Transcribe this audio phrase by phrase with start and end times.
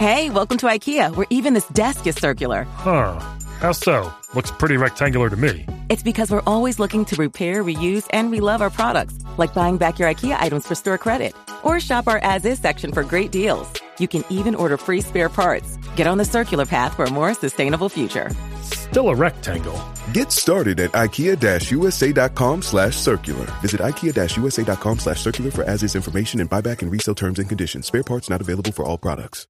[0.00, 2.62] Hey, welcome to IKEA, where even this desk is circular.
[2.64, 3.20] Huh.
[3.58, 4.10] How so?
[4.34, 5.66] Looks pretty rectangular to me.
[5.90, 9.98] It's because we're always looking to repair, reuse, and relove our products, like buying back
[9.98, 11.36] your IKEA items for store credit.
[11.64, 13.70] Or shop our as is section for great deals.
[13.98, 15.76] You can even order free spare parts.
[15.96, 18.30] Get on the circular path for a more sustainable future.
[18.62, 19.78] Still a rectangle.
[20.14, 23.44] Get started at ikea-usa.com slash circular.
[23.60, 27.86] Visit ikea-usa.com slash circular for as-is information and buyback and resale terms and conditions.
[27.86, 29.46] Spare parts not available for all products.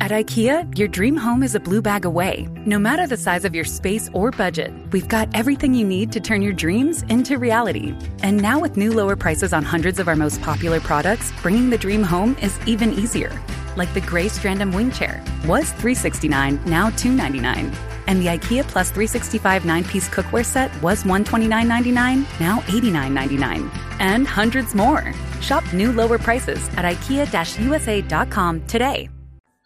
[0.00, 2.48] At IKEA, your dream home is a blue bag away.
[2.64, 6.20] No matter the size of your space or budget, we've got everything you need to
[6.20, 7.94] turn your dreams into reality.
[8.22, 11.76] And now with new lower prices on hundreds of our most popular products, bringing the
[11.76, 13.30] dream home is even easier.
[13.76, 17.70] Like the gray Strandom wing chair was 369, now 299.
[18.06, 23.70] And the IKEA Plus 365 nine-piece cookware set was $129.99, now $89.99.
[24.00, 25.12] And hundreds more.
[25.42, 29.10] Shop new lower prices at ikea-usa.com today.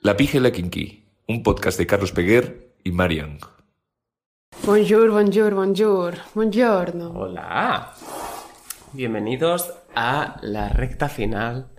[0.04, 3.38] La Pija y la Kinky, un podcast de Carlos Peguer y Marian.
[4.66, 7.10] Bonjour, bonjour, bonjour, buongiorno.
[7.12, 7.90] Hola.
[8.92, 11.70] Bienvenidos a la recta final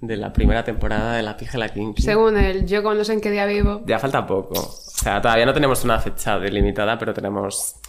[0.00, 2.00] de la primera temporada de La Pija y la Kinky.
[2.00, 3.82] Según él, yo como no sé en qué día vivo.
[3.86, 4.54] Ya falta poco.
[4.54, 7.80] O sea, todavía no tenemos una fecha delimitada, pero tenemos...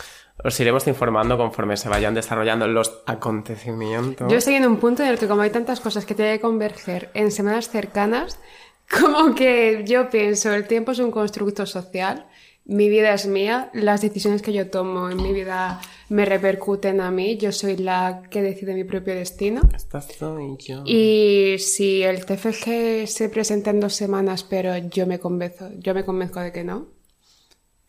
[0.44, 4.30] Os iremos informando conforme se vayan desarrollando los acontecimientos.
[4.31, 6.42] Yo estoy en un punto en el que como hay tantas cosas que tienen que
[6.42, 8.39] converger en semanas cercanas,
[8.89, 12.28] como que yo pienso, el tiempo es un constructo social,
[12.66, 17.11] mi vida es mía, las decisiones que yo tomo en mi vida me repercuten a
[17.11, 19.61] mí, yo soy la que decide mi propio destino.
[19.73, 20.83] Esta soy yo.
[20.86, 26.03] Y si el TFG se presenta en dos semanas, pero yo me convenzo, yo me
[26.03, 26.88] convenzco de que no,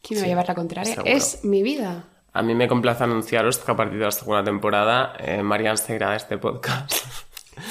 [0.03, 0.95] ¿quién me va a llevar la contraria?
[0.95, 1.11] seguro.
[1.11, 2.11] Es mi vida.
[2.35, 5.95] A mí me complace anunciaros que a partir de la segunda temporada eh, Marian se
[5.95, 6.93] irá de este podcast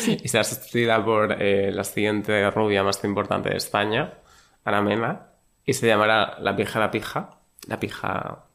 [0.08, 4.14] y será sustituida por eh, la siguiente rubia más importante de España,
[4.64, 5.28] Ana Mena,
[5.66, 7.30] y se llamará La Pija la Pija,
[7.68, 8.46] La Pija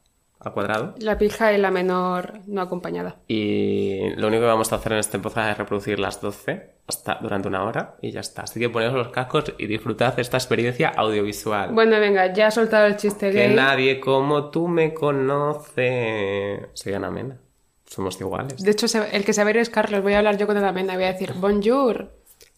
[0.41, 0.95] al cuadrado.
[0.99, 3.17] La pija y la menor no acompañada.
[3.29, 7.19] Y lo único que vamos a hacer en este podcast es reproducir las 12 hasta,
[7.21, 8.43] durante una hora y ya está.
[8.43, 11.73] Así que poneos los cascos y disfrutad esta experiencia audiovisual.
[11.73, 13.55] Bueno, venga, ya ha soltado el chiste que gay.
[13.55, 16.69] nadie como tú me conoce.
[16.73, 17.39] Soy Ana Mena.
[17.91, 18.63] Somos iguales.
[18.63, 20.01] De hecho, el que se va a ir es Carlos.
[20.03, 20.95] Voy a hablar yo con la mena.
[20.95, 22.09] Voy a decir, bonjour,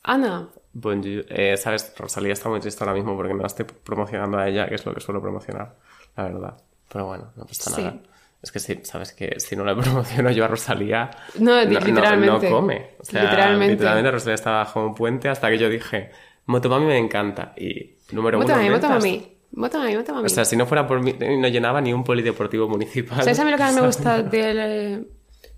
[0.02, 0.48] Ana.
[0.74, 1.24] Bonjour.
[1.30, 4.68] Eh, Sabes, Rosalía está muy triste ahora mismo porque no la estoy promocionando a ella,
[4.68, 5.74] que es lo que suelo promocionar,
[6.16, 6.56] la verdad.
[6.92, 7.80] Pero bueno, no pasa Sí.
[7.82, 7.96] nada.
[8.42, 12.50] Es que sí, sabes que si no la promociono yo a Rosalía, No, di- literalmente.
[12.50, 12.90] no come.
[13.00, 13.72] O sea, Literalmente.
[13.74, 16.10] literalmente Rosalía estaba bajo un puente hasta que yo dije,
[16.46, 17.54] Motomami me encanta.
[17.56, 18.46] Y número uno.
[18.46, 18.90] Motomami, ventas.
[18.90, 19.32] motomami.
[19.52, 20.26] Motomami, motomami.
[20.26, 23.22] O sea, si no fuera por mí, no llenaba ni un polideportivo municipal.
[23.22, 25.04] ¿Sabes a mí lo que más me gusta del eh,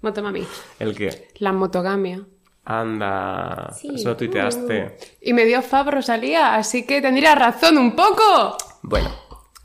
[0.05, 0.47] motomami?
[0.79, 1.29] ¿El qué?
[1.39, 2.23] La motogamia.
[2.65, 3.91] Anda, Sí.
[3.95, 4.97] eso lo tuiteaste.
[5.21, 8.57] Y me dio fab Rosalía, así que tendría razón un poco.
[8.83, 9.11] Bueno,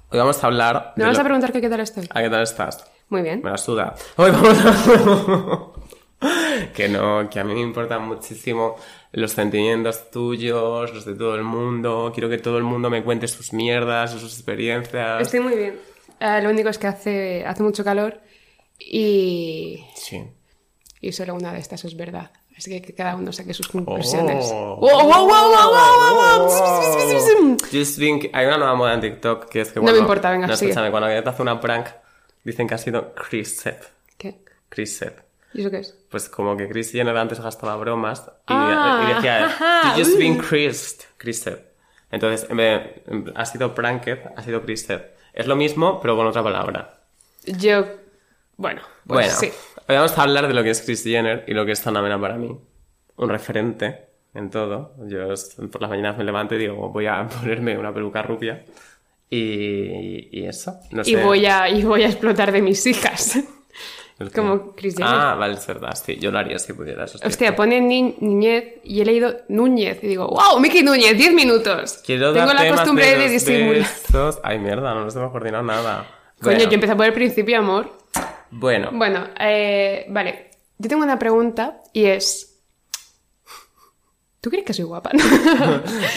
[0.09, 0.93] hoy vamos a hablar.
[0.97, 2.07] Me vas lo- a preguntar que qué tal estoy.
[2.13, 2.83] ¿A qué tal estás?
[3.09, 3.41] Muy bien.
[3.43, 3.95] Me la suda.
[4.17, 5.79] Hoy vamos a...
[6.73, 8.75] que no, que a mí me importan muchísimo
[9.13, 12.11] los sentimientos tuyos, los de todo el mundo.
[12.13, 15.21] Quiero que todo el mundo me cuente sus mierdas, sus experiencias.
[15.21, 15.79] Estoy muy bien.
[16.19, 18.19] Eh, lo único es que hace, hace mucho calor
[18.79, 20.23] y, Sí.
[21.01, 22.31] y solo una de estas es verdad.
[22.57, 24.49] Así que que cada uno saque sus conclusiones.
[24.51, 24.79] Oh.
[27.71, 30.47] Just think, hay una nueva moda en TikTok que es que No me importa, venga,
[30.47, 30.71] no, sigue.
[30.71, 31.87] escúchame, cuando alguien te hace una prank,
[32.43, 33.91] dicen que ha sido Chris Set.
[34.17, 34.39] ¿Qué?
[34.69, 35.23] Chris Set.
[35.53, 35.97] ¿Y eso qué es?
[36.09, 40.15] Pues como que Chris Jenner antes gastaba bromas y, Ah, y decía, ajá, you just
[40.15, 40.19] uh.
[40.19, 41.59] been Chrised, Chrised.
[42.11, 45.01] Entonces, en vez de- ha sido pranked, ha sido Chrised.
[45.33, 46.99] Es lo mismo, pero con otra palabra.
[47.45, 47.85] Yo.
[48.59, 49.51] Bueno, pues bueno, sí.
[49.87, 52.19] hoy vamos a hablar de lo que es Chris Jenner y lo que es Mena
[52.19, 52.59] para mí.
[53.15, 54.95] Un referente en todo.
[55.07, 55.33] Yo
[55.71, 58.65] por las mañanas me levanto y digo, voy a ponerme una peluca rubia.
[59.29, 60.77] Y, y eso.
[60.91, 61.23] No Y sé.
[61.23, 63.39] voy, a, y voy a explotar de mis hijas.
[64.35, 65.13] Como Kris Jenner.
[65.13, 65.95] Ah, vale, es verdad.
[65.95, 67.05] Sí, yo lo haría si pudiera.
[67.05, 71.17] eso es Hostia, pone ni- niñez y he leído Núñez y digo, wow, Miki Núñez,
[71.17, 72.01] 10 minutos.
[72.05, 73.87] Quiero Tengo la costumbre de los disimular.
[74.43, 76.05] Ay, mierda, no nos hemos coordinado nada.
[76.41, 77.97] Coño, Bueno, yo empecé por el principio, amor.
[78.51, 80.51] Bueno, Bueno, eh, vale.
[80.77, 82.45] Yo tengo una pregunta y es.
[84.41, 85.11] ¿Tú crees que soy guapa?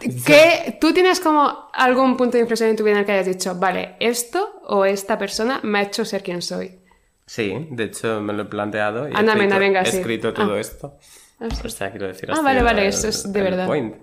[0.26, 3.26] que tú tienes como algún punto de inflexión en tu vida en el que hayas
[3.26, 6.78] dicho, vale, esto o esta persona me ha hecho ser quien soy.
[7.26, 9.96] sí, de hecho me lo he planteado y he escrito, Mena, venga, he sí.
[9.98, 10.60] escrito todo Ah.
[10.60, 10.98] esto.
[11.40, 11.62] Ah, sí.
[11.64, 13.66] O sea, quiero decir Ah, vale, vale, el- eso es de verdad.
[13.66, 13.96] point.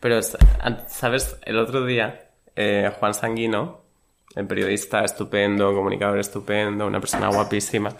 [0.00, 0.36] Pero, es-
[0.88, 1.36] ¿sabes?
[1.44, 3.82] El otro día, eh, Juan Sanguino,
[4.36, 7.96] el periodista estupendo, comunicador estupendo, una persona guapísima,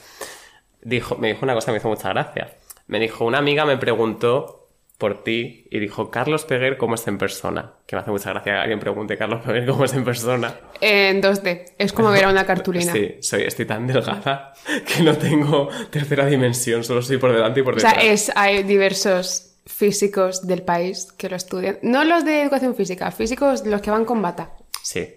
[0.83, 2.55] dijo, me dijo una cosa que me hizo mucha gracia.
[2.87, 4.69] Me dijo, una amiga me preguntó
[4.99, 7.73] por ti y dijo, Carlos Peguer, ¿cómo es en persona?
[7.87, 10.55] Que me hace mucha gracia que alguien pregunte, Carlos Peguer, ¿cómo es en persona?
[10.81, 11.75] En 2D.
[11.79, 12.93] Es como ver a una cartulina.
[12.93, 14.53] Sí, soy, estoy tan delgada
[14.87, 18.07] que no tengo tercera dimensión, solo soy por delante y por O sea, detrás.
[18.07, 21.79] es, hay diversos físicos del país que lo estudian.
[21.83, 24.53] No los de educación física, físicos los que van con bata.
[24.83, 25.15] Sí.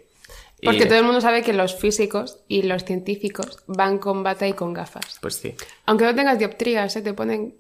[0.61, 4.47] Y, Porque todo el mundo sabe que los físicos y los científicos van con bata
[4.47, 5.17] y con gafas.
[5.21, 7.01] Pues sí, Aunque no tengas dioptrías, ¿eh?
[7.01, 7.56] te ponen...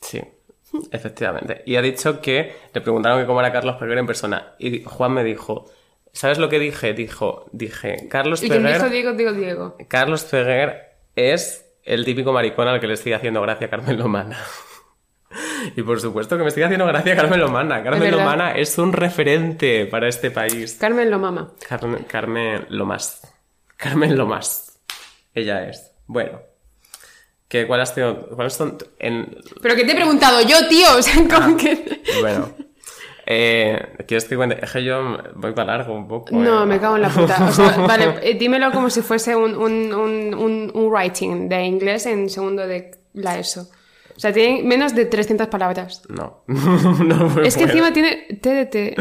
[0.00, 0.20] sí,
[0.90, 1.62] efectivamente.
[1.66, 4.54] Y ha dicho que le preguntaron que cómo era Carlos Peguer en persona.
[4.58, 5.70] Y Juan me dijo,
[6.12, 6.94] ¿sabes lo que dije?
[6.94, 8.78] Dijo, dije, Carlos Y quien Peguer...
[8.78, 9.76] dijo Diego, digo Diego.
[9.88, 14.38] Carlos Peguer es el típico maricón al que le sigue haciendo gracia Carmen Lomana.
[15.76, 17.82] Y por supuesto que me sigue haciendo gracia Carmen Lomana.
[17.82, 18.10] Carmen.
[18.10, 20.76] Lomana es un referente para este país.
[20.80, 21.52] Carmen lo mama.
[21.68, 23.20] Carmen, Carmen Lomas.
[23.76, 24.78] Carmen Lomas.
[25.34, 25.92] Ella es.
[26.06, 26.40] Bueno.
[27.48, 28.78] ¿Qué, cuál has tenido- ¿Cuáles son?
[28.98, 30.96] En, Pero que te he preguntado yo, tío.
[30.96, 32.02] O sea, como que...
[32.20, 32.50] bueno.
[33.26, 34.58] Eh, ¿Quieres que cuente?
[34.62, 36.34] Es que yo voy para largo un poco.
[36.34, 36.66] No, eh.
[36.66, 37.46] me cago en la puta.
[37.46, 39.92] O sea, vale, eh, dímelo como si fuese un, un,
[40.34, 43.68] un writing de inglés en segundo de la ESO.
[44.18, 46.02] O sea, tiene menos de 300 palabras.
[46.08, 46.42] No.
[47.44, 47.78] Es que puedo.
[47.78, 48.98] encima tiene TDT.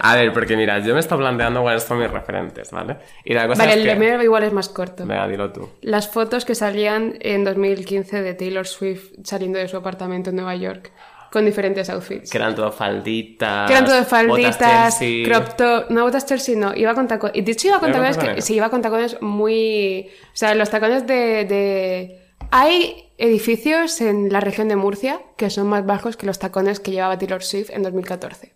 [0.00, 2.96] A ver, porque mira, yo me estoy planteando cuáles son mis referentes, ¿vale?
[3.24, 3.90] Y la cosa Vale, es el que...
[3.90, 5.06] primero igual es más corto.
[5.06, 5.68] Venga, dilo tú.
[5.80, 10.56] Las fotos que salían en 2015 de Taylor Swift saliendo de su apartamento en Nueva
[10.56, 10.90] York
[11.30, 12.28] con diferentes outfits.
[12.28, 13.68] Que eran todo falditas.
[13.68, 15.90] Que eran todo botas falditas, crop top.
[15.90, 17.36] No, botas Chelsea no, iba con tacones.
[17.36, 18.42] Y de hecho iba con ¿Iba con tacones que.
[18.42, 20.08] Sí, iba con tacones muy.
[20.32, 21.44] O sea, los tacones de.
[21.44, 26.80] de- Hay edificios en la región de Murcia que son más bajos que los tacones
[26.80, 28.54] que llevaba Taylor Swift en 2014.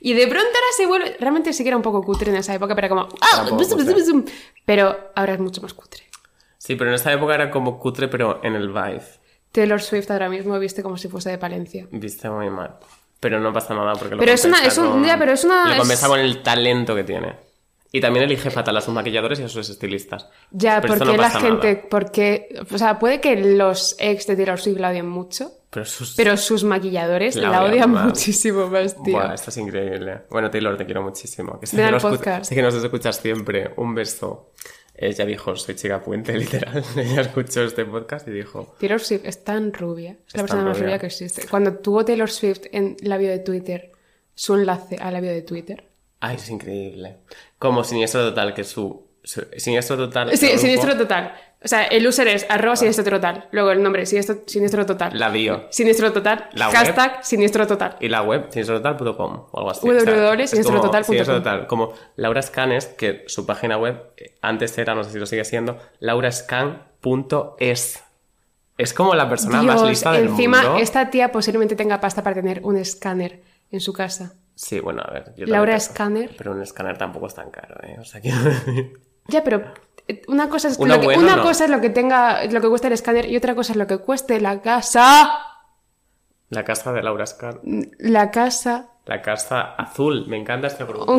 [0.00, 1.16] Y de pronto ahora se vuelve.
[1.20, 3.08] Realmente sí que era un poco cutre en esa época, pero como.
[3.20, 3.46] ¡Ah!
[4.66, 6.04] Pero ahora es mucho más cutre.
[6.58, 9.02] Sí, pero en esa época era como cutre, pero en el vibe.
[9.52, 11.86] Taylor Swift ahora mismo viste como si fuese de Palencia.
[11.90, 12.76] Viste muy mal.
[13.20, 15.44] Pero no pasa nada porque lo Pero es una- es un- con- ya, pero es
[15.44, 17.36] una- Lo compensa es- con el talento que tiene.
[17.92, 20.28] Y también elige fatal a sus maquilladores y a sus estilistas.
[20.52, 21.86] Ya, Pero porque no la gente, nada.
[21.90, 26.14] porque, o sea, puede que los ex de Taylor Swift la odien mucho, Pero sus...
[26.14, 28.04] pero sus maquilladores La la, odian más.
[28.06, 29.14] muchísimo más, tío.
[29.14, 30.20] Buah, esto es increíble.
[30.30, 31.58] Bueno, Taylor, te quiero muchísimo.
[31.58, 33.72] Que sé, que nos, sé que nos escuchas siempre.
[33.76, 34.52] Un beso.
[34.94, 36.84] Ella dijo, soy chica puente, literal.
[36.96, 40.62] Ella escuchó este podcast y dijo, Taylor Swift es tan rubia, es la Es persona
[40.62, 40.86] más rubia.
[40.90, 41.46] rubia que existe.
[41.48, 43.90] Cuando tuvo Taylor Swift en la bio de Twitter,
[44.34, 45.89] su enlace a la bio de Twitter.
[46.20, 47.16] Ay, es increíble.
[47.58, 49.06] Como siniestro total, que su...
[49.22, 50.36] su- siniestro total...
[50.36, 51.34] Sí, grupo, siniestro total.
[51.62, 53.46] O sea, el user es arroba siniestro total.
[53.52, 55.18] Luego el nombre, siniestro, siniestro total.
[55.18, 55.66] La bio.
[55.70, 56.48] Siniestro total.
[56.54, 56.74] La web.
[56.76, 57.96] hashtag siniestro total.
[58.00, 59.86] Y la web, sinistrototal.com o algo así.
[59.86, 60.46] www.sinistrototal.com.
[60.48, 65.04] es como Siniestro Total, como Laura Scanes, que su página web eh, antes era, no
[65.04, 65.76] sé si lo sigue siendo,
[67.00, 68.02] laurascan.es.
[68.78, 70.78] Es como la persona más lista del encima mundo.
[70.78, 74.32] esta tía posiblemente tenga pasta para tener un escáner en su casa.
[74.60, 75.32] Sí, bueno, a ver.
[75.38, 75.80] yo Laura.
[75.80, 76.34] Scanner.
[76.36, 77.96] Pero un escáner tampoco es tan caro, ¿eh?
[77.98, 79.00] O sea, quiero decir...
[79.26, 79.64] Ya, pero
[80.06, 81.42] eh, una cosa es, lo que, una no.
[81.42, 83.86] cosa es lo que tenga, lo que cuesta el escáner y otra cosa es lo
[83.86, 85.30] que cueste la casa.
[86.50, 87.60] La casa de Laura Scan.
[88.00, 88.90] La casa.
[89.06, 90.26] La casa azul.
[90.28, 91.10] Me encanta este grupo.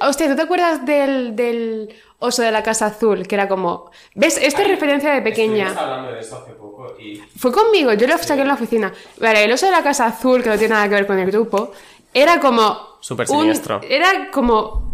[0.00, 3.26] Hostia, ¿tú te acuerdas del, del oso de la casa azul?
[3.26, 3.90] Que era como.
[4.14, 4.38] ¿Ves?
[4.40, 5.74] Esta es referencia de pequeña.
[5.76, 7.16] Hablando de eso hace poco y...
[7.36, 8.92] Fue conmigo, yo lo saqué en la oficina.
[9.18, 11.30] Vale, el oso de la casa azul, que no tiene nada que ver con el
[11.30, 11.72] grupo,
[12.14, 12.78] era como.
[13.00, 13.80] Súper un- siniestro.
[13.82, 14.92] Era como.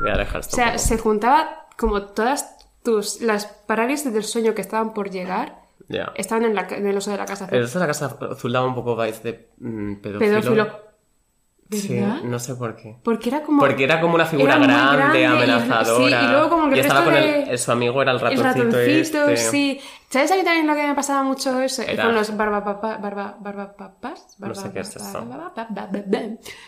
[0.00, 3.20] Voy a dejar esto O sea, un se juntaba como todas tus.
[3.20, 5.60] Las parálisis del sueño que estaban por llegar.
[5.88, 6.12] Ya.
[6.14, 7.56] Estaban en, la, en el oso de la casa azul.
[7.58, 10.40] El oso de la casa azul daba un poco vibes de mm, pedófilo.
[10.40, 10.90] Pedófilo.
[11.68, 12.96] ¿De Sí, no sé por qué.
[13.04, 13.60] Porque era como.
[13.60, 16.20] Porque era como una figura grande, grande y- amenazadora.
[16.20, 18.16] sí, y luego como que y el estaba con de- el, su amigo era el
[18.16, 19.36] El ratoncito, ratoncito, este.
[19.36, 19.80] sí.
[20.10, 21.82] ¿Sabes a mí también lo que me pasaba mucho eso?
[21.82, 24.36] Era- Con los barbapapa, barba, barbapapas.
[24.40, 25.24] No sé qué es eso.
[25.24, 25.88] Barbapapas.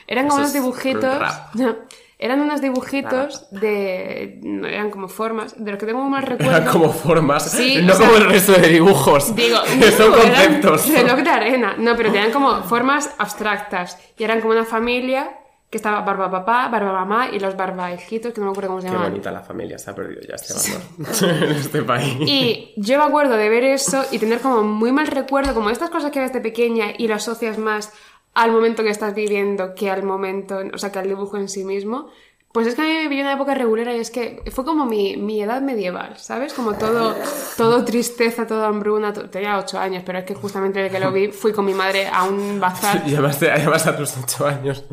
[0.07, 1.19] Eran como unos dibujitos.
[1.55, 1.75] No,
[2.19, 4.39] eran unos dibujitos de.
[4.45, 6.57] no, eran como formas, de los que tengo un mal recuerdo.
[6.57, 9.35] Eran como formas, Sí, no o sea, como el resto de dibujos.
[9.35, 10.89] Digo, que son no, eran conceptos.
[10.89, 11.75] reloj de arena.
[11.79, 13.99] No, pero tenían como formas abstractas.
[14.17, 15.37] Y eran como una familia
[15.73, 18.83] que estaba barba papá, barba mamá y los barba hijitos, que no me acuerdo cómo
[18.83, 19.12] se Qué llamaban.
[19.12, 22.14] bonita la familia, se ha perdido ya este valor en este país.
[22.26, 25.88] Y yo me acuerdo de ver eso y tener como muy mal recuerdo, como estas
[25.88, 27.91] cosas que ves de pequeña y lo asocias más
[28.35, 31.64] al momento que estás viviendo que al momento, o sea, que al dibujo en sí
[31.64, 32.11] mismo.
[32.52, 34.85] Pues es que a mí me vivió una época regulera y es que fue como
[34.85, 36.52] mi, mi edad medieval, ¿sabes?
[36.52, 37.14] Como todo,
[37.56, 39.12] todo tristeza, todo hambruna.
[39.14, 41.73] to- Tenía ocho años, pero es que justamente el que lo vi fui con mi
[41.73, 43.04] madre a un bazar.
[43.06, 44.85] Llamaste, llamas a tus ocho años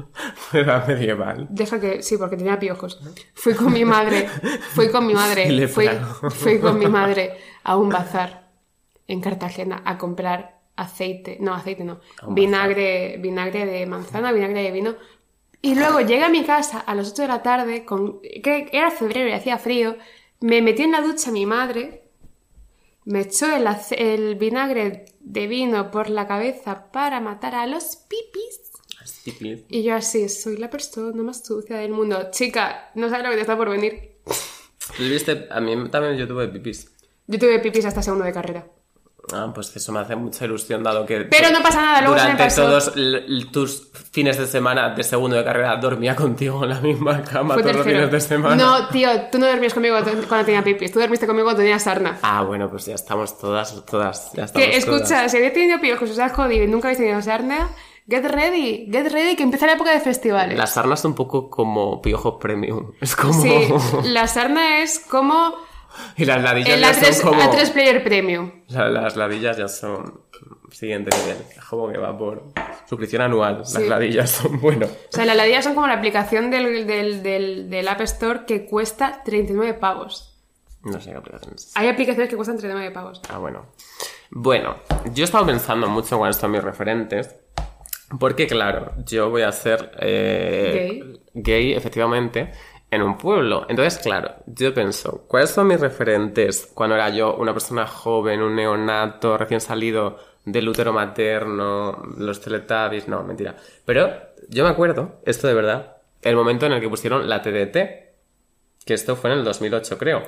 [0.54, 1.48] edad medieval.
[1.50, 2.98] Deja que, sí, porque tenía piojos.
[3.34, 4.30] Fui con mi madre,
[4.74, 5.86] fui con mi madre, fui,
[6.30, 8.48] fui con mi madre a un bazar
[9.08, 12.00] en Cartagena a comprar aceite, no, aceite no,
[12.30, 14.96] vinagre, vinagre de manzana, vinagre de vino.
[15.62, 18.92] Y luego llegué a mi casa a las 8 de la tarde, con, que era
[18.92, 19.98] febrero y hacía frío,
[20.40, 22.04] me metí en la ducha mi madre,
[23.06, 23.48] me echó
[23.92, 29.66] el, vinagre de vino por la cabeza para matar a los pipis.
[29.70, 32.30] Y yo así, soy la persona más sucia del mundo.
[32.32, 34.18] Chica, no sabes lo que te está por venir.
[34.98, 35.48] ¿Viste?
[35.50, 36.90] A mí también yo tuve pipis.
[37.28, 38.66] Yo tuve pipis hasta segundo de carrera.
[39.34, 41.22] Ah, pues eso me hace mucha ilusión dado que...
[41.22, 42.94] Pero no pasa nada, luego Durante todos
[43.52, 47.64] tus fines de semana de segundo de carrera dormía contigo en la misma cama Fue
[47.64, 48.56] todos los fines de semana.
[48.56, 50.92] No, tío, tú no dormías conmigo cuando tenía pipis.
[50.92, 52.18] Tú dormiste conmigo cuando tenía sarna.
[52.22, 55.32] Ah, bueno, pues ya estamos todas, todas, ya estamos Que escucha, todas.
[55.32, 57.70] si habéis tenido piojos, os has jodido y nunca habéis tenido sarna,
[58.08, 60.58] get ready, get ready, que empieza la época de festivales.
[60.58, 62.92] Las sarnas un poco como piojos premium.
[63.00, 63.42] Es como...
[63.42, 63.68] Sí,
[64.06, 65.54] la sarna es como
[66.18, 67.42] y las ladillas el ya A3, son como...
[67.42, 68.52] A3 Player Premium.
[68.68, 70.22] Las ladillas ya son
[70.72, 71.38] siguiente nivel.
[71.58, 72.44] Es como que va por
[72.88, 73.66] suscripción anual.
[73.66, 73.80] Sí.
[73.80, 74.86] Las ladillas son bueno.
[74.86, 78.66] O sea, las ladillas son como la aplicación del, del, del, del App Store que
[78.66, 80.38] cuesta 39 pavos.
[80.84, 81.72] No sé qué aplicación es.
[81.76, 83.22] Hay aplicaciones que cuestan 39 pavos.
[83.30, 83.66] Ah, bueno.
[84.32, 84.78] Bueno,
[85.14, 87.36] yo he estado pensando mucho con estos mis referentes.
[88.20, 91.22] Porque, claro, yo voy a ser eh, Gay.
[91.36, 92.52] gay, efectivamente,
[92.92, 93.66] en un pueblo.
[93.70, 98.56] Entonces, claro, yo pienso, ¿cuáles son mis referentes cuando era yo una persona joven, un
[98.56, 103.08] neonato, recién salido del útero materno, los teletubbies?
[103.08, 103.56] No, mentira.
[103.86, 104.12] Pero
[104.48, 107.76] yo me acuerdo, esto de verdad, el momento en el que pusieron la TDT,
[108.86, 110.24] que esto fue en el 2008, creo.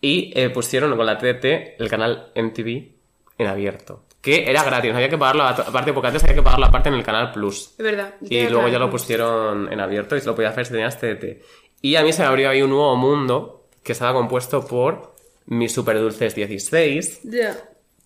[0.00, 3.00] Y eh, pusieron con la TDT el canal MTV
[3.36, 4.04] en abierto.
[4.20, 6.94] Que era gratis, no había que pagarlo aparte, porque antes había que pagarlo aparte en
[6.94, 7.74] el canal Plus.
[7.78, 8.14] Es verdad.
[8.20, 11.42] Y luego ya lo pusieron en abierto y se lo podías hacer si tenías TDT.
[11.82, 15.14] Y a mí se me abrió ahí un nuevo mundo que estaba compuesto por
[15.46, 17.56] mis super dulces 16, Ya.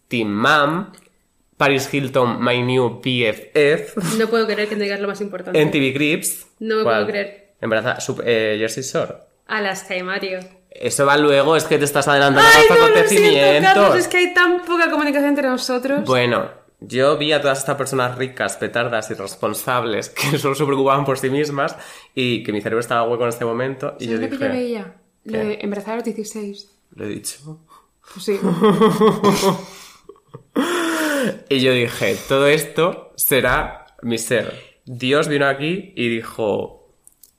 [0.09, 0.93] Team Mam,
[1.57, 5.65] Paris Hilton, My New BFF, No puedo creer que digas lo más importante.
[5.65, 6.47] MTV Grips.
[6.61, 6.95] No me ¿cuál?
[6.97, 7.55] puedo creer.
[7.61, 9.15] En verdad, sup- eh, Jersey Shore.
[9.47, 10.41] Alaska y Mario.
[10.71, 13.73] Eso va luego, es que te estás adelantando Ay, a los no, lo siento, acontecimientos.
[13.75, 16.05] Carlos, es que hay tan poca comunicación entre nosotros.
[16.05, 16.51] Bueno,
[16.81, 21.19] yo vi a todas estas personas ricas, petardas y responsables que solo se preocupaban por
[21.19, 21.77] sí mismas
[22.15, 24.71] y que mi cerebro estaba hueco en este momento y yo ¿Sabes lo que dije,
[25.25, 25.59] yo veía?
[25.61, 26.71] Embarazada a los 16.
[26.97, 27.59] lo he dicho.
[28.13, 28.39] Pues sí.
[31.49, 34.53] Y yo dije, todo esto será mi ser.
[34.85, 36.91] Dios vino aquí y dijo,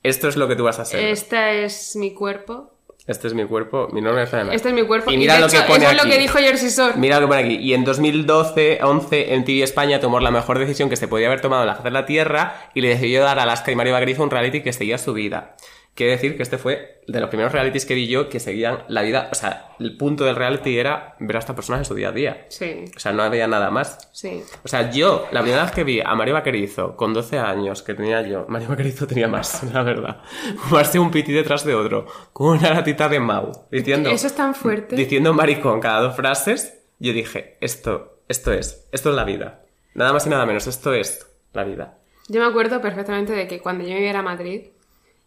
[0.04, 1.04] esto es lo que tú vas a ser.
[1.06, 2.75] Este es mi cuerpo.
[3.08, 4.56] Este es mi cuerpo, mi nombre es Fernanda.
[4.56, 5.12] Este es mi cuerpo.
[5.12, 6.08] Y mira de lo hecho, que pone eso es aquí.
[6.08, 6.98] lo que dijo Jersey Shore.
[6.98, 7.56] Mira lo que pone aquí.
[7.58, 11.62] Y en 2012, 11, MTV España tomó la mejor decisión que se podía haber tomado
[11.62, 14.24] en la faz de la Tierra y le decidió dar a Alaska y Mario Bagrizo
[14.24, 15.56] un reality que seguía su vida.
[15.96, 19.02] Quiere decir que este fue de los primeros realities que vi yo que seguían la
[19.02, 19.30] vida.
[19.32, 22.12] O sea, el punto del reality era ver a estas personas en su día a
[22.12, 22.46] día.
[22.50, 24.10] Sí, O sea, no había nada más.
[24.12, 24.44] sí.
[24.64, 27.94] O sea, yo, la primera vez que vi a Mario Vaquerizo con 12 años que
[27.94, 30.22] tenía yo, Mario Vaquerizo tenía más, la verdad,
[30.58, 34.54] fumarse un piti detrás de otro, con una latita de Mau, diciendo, Eso es tan
[34.54, 34.98] fuerte.
[34.98, 39.62] diciendo maricón cada dos frases, yo dije, esto, esto es, esto es la vida.
[39.94, 41.98] Nada más y nada menos, esto es la vida.
[42.28, 44.72] Yo me acuerdo perfectamente de que cuando yo iba a Madrid,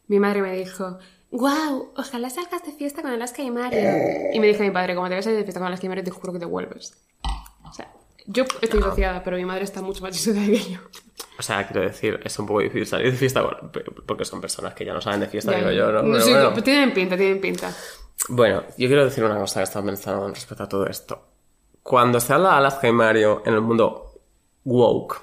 [0.08, 0.98] mi madre me dijo,
[1.30, 3.80] wow, ojalá salgas de fiesta con Alaska y Mario.
[4.32, 5.88] Y me dijo mi padre, como te vas a ir de fiesta con Alaska y
[5.88, 6.94] Mario, te juro que te vuelves.
[7.68, 7.92] O sea,
[8.26, 10.80] yo estoy divorciada, pero mi madre está mucho más chisota que yo.
[11.38, 14.74] O sea, quiero decir, es un poco difícil salir de fiesta por- porque son personas
[14.74, 16.00] que ya no salen de fiesta, Ya, digo yo, ¿no?
[16.02, 16.52] Pero sí, bueno.
[16.62, 17.72] Tienen pinta, tienen pinta.
[18.30, 21.22] Bueno, yo quiero decir una cosa que estaba pensando respecto a todo esto.
[21.82, 24.20] Cuando se habla de Alaska y Mario en el mundo
[24.64, 25.22] woke,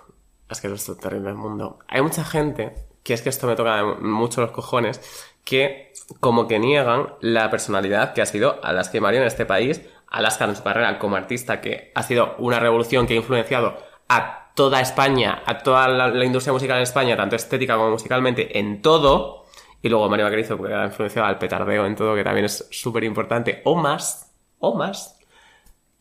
[0.49, 2.73] es que es un terrible mundo, hay mucha gente,
[3.05, 4.99] que es que esto me toca mucho los cojones,
[5.45, 9.79] que como que niegan la personalidad que ha sido Alaska y Mario en este país,
[10.07, 13.77] Alaska en su carrera como artista, que ha sido una revolución que ha influenciado
[14.09, 18.81] a toda España, a toda la, industria musical en España, tanto estética como musicalmente, en
[18.81, 19.45] todo,
[19.83, 23.03] y luego Mario Vaquerizo, porque ha influenciado al petardeo en todo, que también es súper
[23.03, 25.19] importante, o más, o más.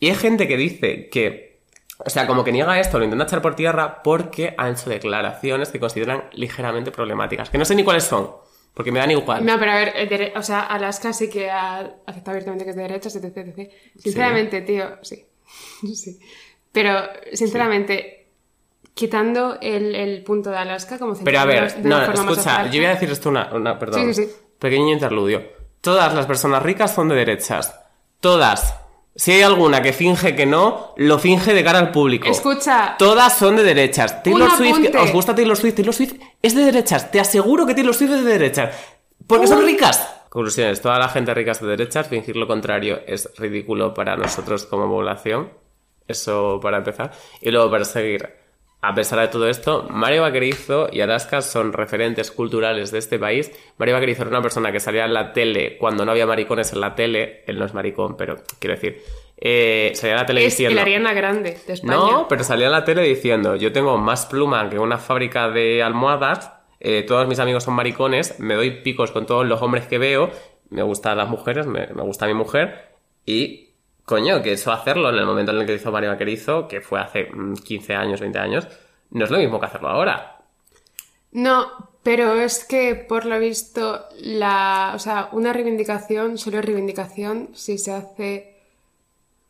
[0.00, 1.53] Y hay gente que dice que,
[1.98, 5.70] o sea, como que niega esto, lo intenta echar por tierra porque han hecho declaraciones
[5.70, 8.30] que consideran ligeramente problemáticas, que no sé ni cuáles son,
[8.74, 9.44] porque me dan igual.
[9.44, 12.76] No, pero a ver, eh, o sea, Alaska sí que ha aceptado abiertamente que es
[12.76, 13.70] de derechas, etc, etc.
[13.96, 15.24] Sinceramente, tío, sí.
[15.94, 16.18] sí.
[16.72, 18.24] Pero, sinceramente,
[18.94, 22.86] quitando el, el punto de Alaska, como Pero a ver, de no, escucha, yo voy
[22.86, 24.12] a decir esto una, una perdón,
[24.58, 25.42] pequeño interludio.
[25.80, 27.78] Todas las personas ricas son de derechas.
[28.18, 28.83] Todas.
[29.16, 32.28] Si hay alguna que finge que no, lo finge de cara al público.
[32.28, 32.97] Escucha.
[32.99, 34.23] Todas son de derechas.
[34.23, 34.94] Taylor Swift.
[34.97, 35.75] ¿os gusta Taylor Swift?
[35.75, 37.11] Taylor Swift es de derechas.
[37.12, 38.75] Te aseguro que Taylor Swift es de derechas.
[39.26, 40.23] Porque son ricas.
[40.28, 40.80] Conclusiones.
[40.80, 42.09] Toda la gente rica es de derechas.
[42.09, 45.50] Fingir lo contrario es ridículo para nosotros como población.
[46.09, 47.12] Eso para empezar.
[47.40, 48.43] Y luego para seguir.
[48.86, 53.50] A pesar de todo esto, Mario Vaquerizo y Alaska son referentes culturales de este país.
[53.78, 56.82] Mario Vaquerizo era una persona que salía en la tele cuando no había maricones en
[56.82, 57.44] la tele.
[57.46, 59.02] Él no es maricón, pero quiero decir,
[59.38, 60.72] eh, salía en la tele Es diciendo...
[60.78, 61.94] el Ariana Grande de España.
[61.94, 65.82] No, pero salía en la tele diciendo, yo tengo más pluma que una fábrica de
[65.82, 69.96] almohadas, eh, todos mis amigos son maricones, me doy picos con todos los hombres que
[69.96, 70.30] veo,
[70.68, 72.90] me gustan las mujeres, me, me gusta mi mujer,
[73.24, 73.63] y
[74.04, 77.00] coño, que eso hacerlo en el momento en el que hizo Mario Vaquerizo, que fue
[77.00, 78.68] hace mm, 15 años, 20 años,
[79.11, 80.38] no es lo mismo que hacerlo ahora.
[81.32, 87.50] No, pero es que por lo visto, la, o sea, una reivindicación solo es reivindicación
[87.54, 88.54] si se hace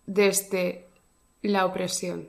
[0.06, 0.86] desde
[1.42, 2.28] la opresión.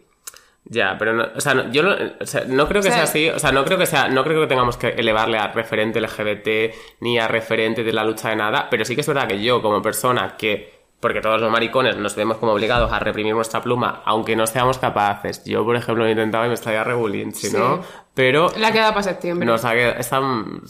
[0.68, 2.94] Ya, pero no, o sea, no, yo no, o sea, no creo que O sea-
[2.94, 5.50] sea así, o sea, no creo que sea, no creo que tengamos que elevarle a
[5.52, 9.28] referente LGBT ni a referente de la lucha de nada, pero sí que es verdad
[9.28, 10.75] que yo como persona que,
[11.06, 14.80] porque todos los maricones nos vemos como obligados a reprimir nuestra pluma, aunque no seamos
[14.80, 15.46] capaces.
[15.46, 17.56] Yo, por ejemplo, lo he intentado y me estaría regulín, si Sí.
[17.56, 17.82] no,
[18.16, 19.46] pero La queda para septiembre.
[19.46, 20.20] nos ha quedado, esta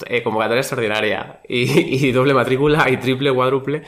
[0.07, 1.61] eh, convocatoria extraordinaria y,
[2.07, 3.83] y doble matrícula y triple, cuádruple.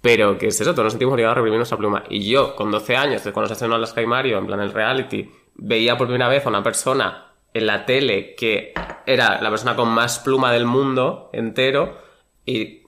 [0.00, 2.04] Pero que es eso, todos nos sentimos obligados a reprimir nuestra pluma.
[2.08, 5.28] Y yo, con 12 años, cuando se estrenó Alaska y Mario, en plan el reality,
[5.56, 8.72] veía por primera vez a una persona en la tele que
[9.04, 11.98] era la persona con más pluma del mundo entero
[12.46, 12.82] y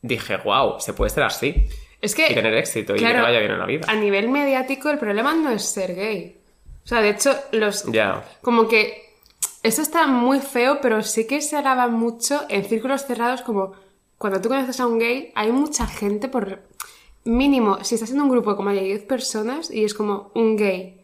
[0.00, 1.68] dije, wow, se puede ser así.
[2.02, 2.30] Es que.
[2.30, 3.86] Y tener éxito y que te vaya bien en la vida.
[3.88, 6.36] A nivel mediático, el problema no es ser gay.
[6.84, 7.84] O sea, de hecho, los.
[7.90, 8.22] Ya.
[8.42, 9.10] Como que.
[9.62, 13.72] Esto está muy feo, pero sí que se alaba mucho en círculos cerrados, como
[14.18, 16.60] cuando tú conoces a un gay, hay mucha gente por.
[17.24, 21.00] Mínimo, si estás en un grupo como hay 10 personas y es como un gay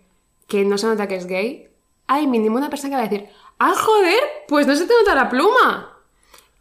[0.48, 1.68] que no se nota que es gay,
[2.08, 3.28] hay mínimo una persona que va a decir,
[3.60, 4.18] ¡ah, joder!
[4.48, 5.96] Pues no se te nota la pluma.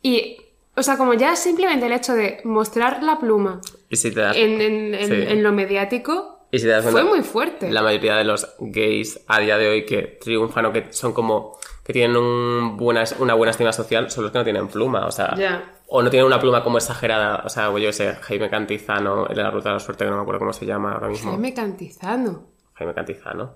[0.04, 0.38] Y,
[0.76, 4.36] o sea, como ya simplemente el hecho de mostrar la pluma Y si te das
[4.36, 5.14] en, en- en- Sí.
[5.28, 7.70] en lo mediático Y si te das fue muy fuerte.
[7.72, 11.58] La mayoría de los gays a día de hoy que triunfan o que son como
[11.84, 15.12] que tienen un buena, una buena estima social son los que no tienen pluma, o
[15.12, 15.74] sea, Ya.
[15.88, 19.26] o no tienen una pluma como exagerada, o sea, pues yo qué sé, Jaime Cantizano,
[19.28, 21.08] el de la Ruta de la Suerte, que no me acuerdo cómo se llama ahora
[21.08, 21.32] mismo.
[21.32, 22.48] Jaime Cantizano.
[22.74, 23.56] Jaime Cantizano.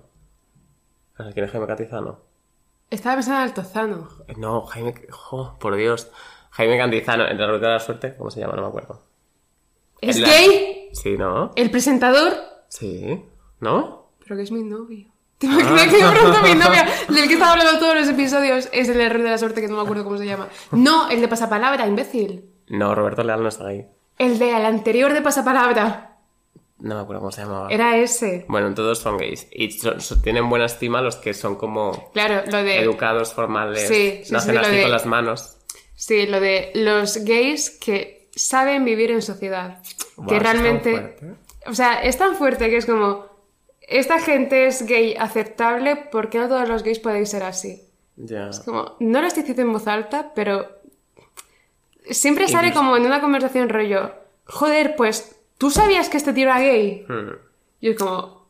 [1.16, 2.20] ¿Sabes quién es Jaime Cantizano?
[2.90, 4.08] Estaba pensando en Altozano.
[4.38, 6.10] No, Jaime, jo, por Dios.
[6.50, 8.54] Jaime Cantizano, de la Ruta de la Suerte, ¿cómo se llama?
[8.56, 9.02] No me acuerdo.
[10.02, 10.88] ¿Es El- gay?
[10.92, 11.52] Sí, ¿no?
[11.56, 12.34] ¿El presentador?
[12.68, 13.22] Sí,
[13.60, 14.10] ¿no?
[14.22, 15.08] Pero que es mi novio.
[15.38, 18.88] ¿Te imaginas que de pronto mi novia, del que estaba hablando todos los episodios, es
[18.88, 20.48] el error de la suerte que no me acuerdo cómo se llama?
[20.70, 22.44] No, el de pasapalabra, imbécil.
[22.68, 23.86] No, Roberto Leal no está ahí.
[24.18, 26.18] El de al anterior de pasapalabra.
[26.78, 27.68] No me acuerdo cómo se llamaba.
[27.70, 28.44] Era ese.
[28.48, 29.46] Bueno, todos son gays.
[29.52, 32.80] Y son- son- tienen buena estima los que son como Claro, lo de.
[32.80, 33.86] educados, formales.
[33.88, 35.58] Sí, sí, no hacen así de- con las manos.
[35.94, 39.78] Sí, lo de los gays que saben vivir en sociedad.
[40.28, 40.92] Que es realmente.
[40.92, 41.34] fuerte.
[41.66, 43.30] O sea, es tan fuerte que es como.
[43.80, 47.82] Esta gente es gay aceptable, ¿por qué no todos los gays podéis ser así?
[48.16, 48.50] Ya.
[48.64, 50.80] Como, no lo estoy diciendo en voz alta, pero
[52.08, 54.14] siempre sale como en una conversación rollo,
[54.44, 57.04] joder, pues, ¿tú sabías que este tío era gay?
[57.08, 57.32] Hmm.
[57.80, 58.46] Y es como,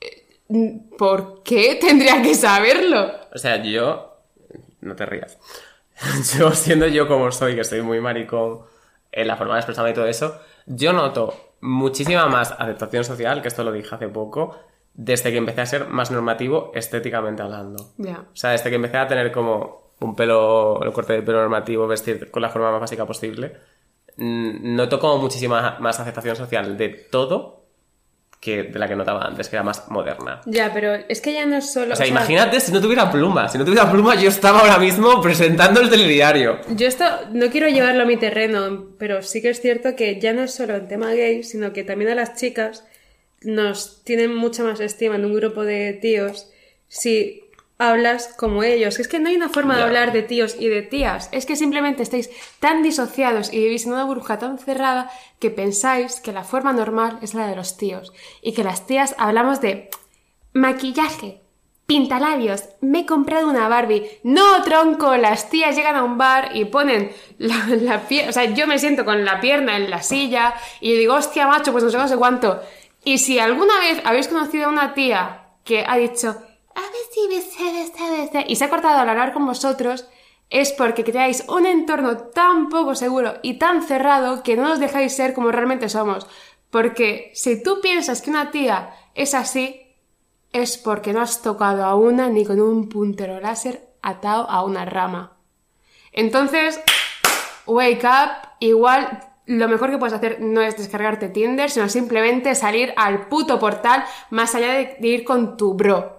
[0.00, 3.12] eh, ¿por qué tendría que saberlo?
[3.32, 4.16] O sea, yo.
[4.80, 5.38] No te rías.
[6.38, 8.62] Yo, siendo yo como soy, que soy muy maricón
[9.14, 13.48] en la forma de expresarme y todo eso, yo noto muchísima más aceptación social, que
[13.48, 14.56] esto lo dije hace poco,
[14.92, 17.92] desde que empecé a ser más normativo estéticamente hablando.
[17.96, 18.26] Ya.
[18.32, 21.86] O sea, desde que empecé a tener como un pelo, el corte de pelo normativo,
[21.86, 23.56] vestir con la forma más básica posible,
[24.16, 27.53] noto como muchísima más aceptación social de todo
[28.44, 30.42] que de la que notaba antes, que era más moderna.
[30.44, 31.94] Ya, pero es que ya no es solo...
[31.94, 33.48] O sea, imagínate si no tuviera pluma.
[33.48, 36.58] Si no tuviera pluma, yo estaba ahora mismo presentando el telediario.
[36.68, 40.34] Yo esto no quiero llevarlo a mi terreno, pero sí que es cierto que ya
[40.34, 42.84] no es solo el tema gay, sino que también a las chicas
[43.40, 46.50] nos tienen mucha más estima en un grupo de tíos
[46.88, 47.43] si
[47.78, 48.98] hablas como ellos.
[48.98, 51.28] Es que no hay una forma de hablar de tíos y de tías.
[51.32, 56.20] Es que simplemente estáis tan disociados y vivís en una burbuja tan cerrada que pensáis
[56.20, 59.90] que la forma normal es la de los tíos y que las tías hablamos de
[60.52, 61.42] maquillaje,
[61.86, 64.08] pintalabios, me he comprado una Barbie.
[64.22, 68.44] No, tronco, las tías llegan a un bar y ponen la, la pierna, o sea,
[68.44, 71.90] yo me siento con la pierna en la silla y digo, hostia, macho, pues no
[71.90, 72.62] sé, no sé cuánto.
[73.04, 76.36] Y si alguna vez habéis conocido a una tía que ha dicho,
[76.74, 80.08] a ver si me sé, sé, sé", y se ha cortado al hablar con vosotros,
[80.50, 85.14] es porque creáis un entorno tan poco seguro y tan cerrado que no nos dejáis
[85.14, 86.26] ser como realmente somos.
[86.70, 89.96] Porque si tú piensas que una tía es así,
[90.52, 94.84] es porque no has tocado a una ni con un puntero láser atado a una
[94.84, 95.36] rama.
[96.12, 96.80] Entonces,
[97.66, 102.94] wake up, igual lo mejor que puedes hacer no es descargarte Tinder, sino simplemente salir
[102.96, 106.13] al puto portal más allá de ir con tu bro.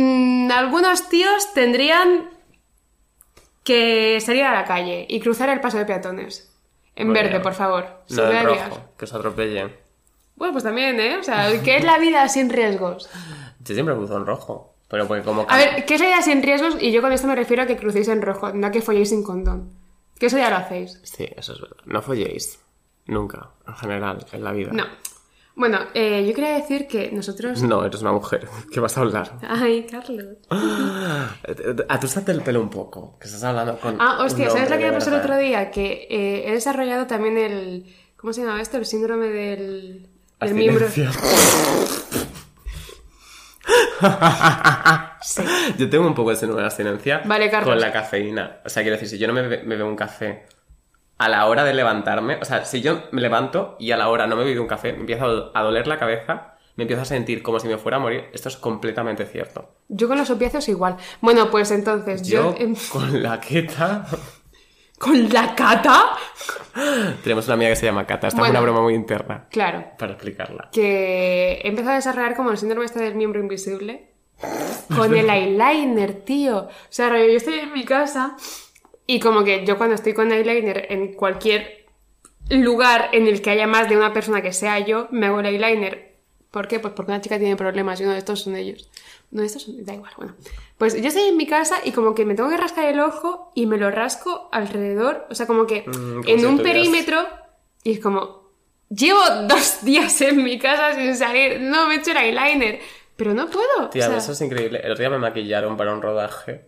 [0.00, 2.30] Mm, algunos tíos tendrían
[3.62, 6.50] que salir a la calle y cruzar el paso de peatones.
[6.96, 7.86] En Bueno, verde, por favor.
[8.08, 9.76] No en rojo, que os atropellen.
[10.36, 11.18] Bueno, pues también, ¿eh?
[11.18, 13.10] O sea, ¿qué es la vida sin riesgos?
[13.60, 14.74] Yo siempre cruzo en rojo.
[14.88, 15.46] Pero porque como...
[15.48, 16.76] A ver, ¿qué es la vida sin riesgos?
[16.80, 19.10] Y yo con esto me refiero a que crucéis en rojo, no a que folléis
[19.10, 19.70] sin condón.
[20.18, 20.98] Que eso ya lo hacéis.
[21.04, 21.76] Sí, eso es verdad.
[21.84, 22.58] No folléis.
[23.06, 23.50] Nunca.
[23.68, 24.70] En general, en la vida.
[24.72, 24.84] No.
[25.60, 27.62] Bueno, eh, yo quería decir que nosotros...
[27.62, 28.48] No, eres una mujer.
[28.72, 29.32] ¿Qué vas a hablar?
[29.46, 30.38] Ay, Carlos.
[31.90, 33.18] Atústate el pelo un poco.
[33.20, 33.96] Que estás hablando con...
[34.00, 35.70] Ah, hostia, un ¿sabes lo que me pasó el otro día?
[35.70, 37.94] Que eh, he desarrollado también el...
[38.16, 38.78] ¿Cómo se llama esto?
[38.78, 40.08] El síndrome del...
[40.40, 40.86] del miembro...
[45.22, 45.42] Sí.
[45.76, 47.68] Yo tengo un poco de síndrome de abstinencia Vale, Carlos.
[47.74, 48.60] con la cafeína.
[48.64, 50.44] O sea, quiero decir, si yo no me, be- me bebo un café
[51.20, 54.26] a la hora de levantarme, o sea, si yo me levanto y a la hora
[54.26, 57.02] no me bebido un café, me empieza a do- a doler la cabeza, me empiezo
[57.02, 58.24] a sentir como si me fuera a morir.
[58.32, 59.68] Esto es completamente cierto.
[59.88, 60.96] Yo con los opiáceos igual.
[61.20, 62.56] Bueno, pues entonces yo...
[62.58, 64.06] Yo, con la queta...
[64.98, 66.10] ¿Con la cata?
[67.22, 68.28] Tenemos una amiga que se llama Cata.
[68.28, 68.52] Esta Bueno.
[68.52, 69.46] es una broma muy interna.
[69.50, 69.84] Claro.
[69.98, 70.68] Para explicarla.
[70.72, 74.10] que he empezado a desarrollar como el síndrome este del miembro invisible
[74.94, 76.58] con el eyeliner, tío.
[76.64, 78.36] O sea, yo estoy en mi casa
[79.10, 81.84] y como que yo cuando estoy con eyeliner en cualquier
[82.48, 85.46] lugar en el que haya más de una persona que sea yo, me hago el
[85.46, 86.14] eyeliner.
[86.52, 86.78] ¿Por qué?
[86.78, 88.88] Pues porque una chica tiene problemas y uno de estos son ellos.
[89.32, 89.84] Uno de estos son...
[89.84, 90.36] Da igual, bueno.
[90.78, 93.50] Pues yo estoy en mi casa y como que me tengo que rascar el ojo
[93.56, 97.26] y me lo rasco alrededor, o sea, como que Mm, en un perímetro
[97.82, 98.52] y es como,
[98.90, 102.78] llevo dos días en mi casa sin salir, no me he hecho el eyeliner,
[103.16, 103.90] pero no puedo.
[103.90, 104.80] Tía, o sea, eso es increíble.
[104.84, 106.66] El otro día me maquillaron para un rodaje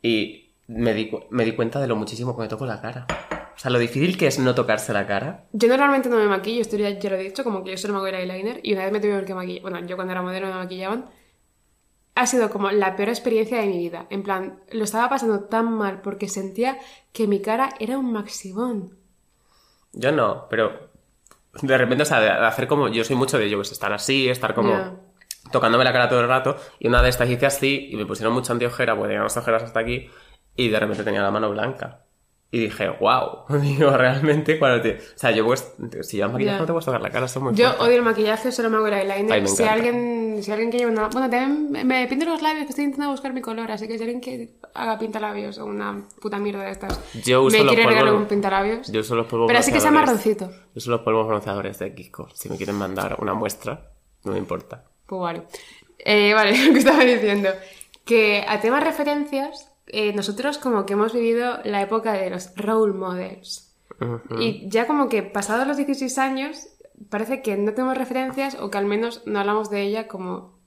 [0.00, 3.06] y me di, me di cuenta de lo muchísimo que me toco la cara.
[3.54, 5.44] O sea, lo difícil que es no tocarse la cara.
[5.52, 7.94] Yo normalmente no me maquillo, esto ya, ya lo he dicho, como que yo solo
[7.94, 10.22] me hago el eyeliner y una vez me tuvieron que maquillar, bueno, yo cuando era
[10.22, 11.06] modelo me maquillaban,
[12.14, 14.06] ha sido como la peor experiencia de mi vida.
[14.10, 16.78] En plan, lo estaba pasando tan mal porque sentía
[17.12, 18.98] que mi cara era un maximón.
[19.92, 20.90] Yo no, pero
[21.60, 22.88] de repente, o sea, de hacer como.
[22.88, 24.70] Yo soy mucho de yo, pues estar así, estar como.
[24.70, 24.96] Ya.
[25.50, 26.56] Tocándome la cara todo el rato.
[26.78, 29.62] Y una de estas hice así y me pusieron mucha antiojera, porque tenían las ojeras
[29.62, 30.08] hasta aquí.
[30.56, 32.00] Y de repente tenía la mano blanca.
[32.54, 33.44] Y dije, wow.
[33.62, 34.96] Digo, realmente, cuando te.
[34.96, 35.72] O sea, yo pues.
[36.02, 36.60] Si llevas maquillaje Ya.
[36.60, 37.82] no te puedes tocar la cara, muy Yo fuerte.
[37.84, 39.32] odio el maquillaje, solo me hago el eyeliner.
[39.32, 41.08] Ay, si alguien, si alguien lleva una.
[41.08, 44.02] Bueno, también me- pinto los labios, que estoy intentando buscar mi color, así que si
[44.04, 47.00] alguien que haga pintalabios o una puta mierda de estas.
[47.24, 48.92] Yo uso me los quiere regalar un pintalabios.
[48.92, 50.50] Yo uso los polvos Pero así que sea marroncito.
[50.50, 52.28] Yo uso los polvos bronceadores de Kiko.
[52.34, 53.92] Si me quieren mandar una muestra,
[54.24, 54.84] no me importa.
[55.06, 55.42] Pues vale.
[56.04, 57.48] Eh, vale, lo que estaba diciendo.
[58.04, 62.92] Que a temas referencias, eh, nosotros como que hemos vivido la época de los role
[62.94, 63.68] models.
[64.40, 66.66] Y ya como que pasados los 16 años,
[67.08, 70.58] parece que no tenemos referencias o que al menos no hablamos de ella como,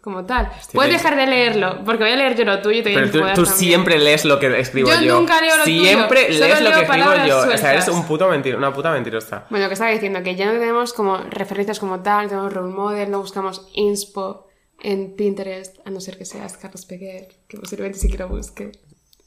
[0.00, 0.48] como tal.
[0.72, 3.10] Puedes de- dejar de leerlo, porque voy a leer yo lo tuyo y te Pero
[3.10, 5.00] tú, tú siempre lees lo que escribo yo.
[5.00, 7.38] Yo nunca leo lo tuyo, Siempre solo lees lo que escribo yo.
[7.38, 7.72] O sea, sueltas.
[7.72, 9.46] eres un puto una puta mentirosa.
[9.50, 13.10] Bueno, que estaba diciendo que ya no tenemos como referencias como tal, tenemos role model,
[13.10, 14.46] no buscamos inspo
[14.84, 18.70] en Pinterest, a no ser que seas Carlos Peguer, que posiblemente sí que lo busque.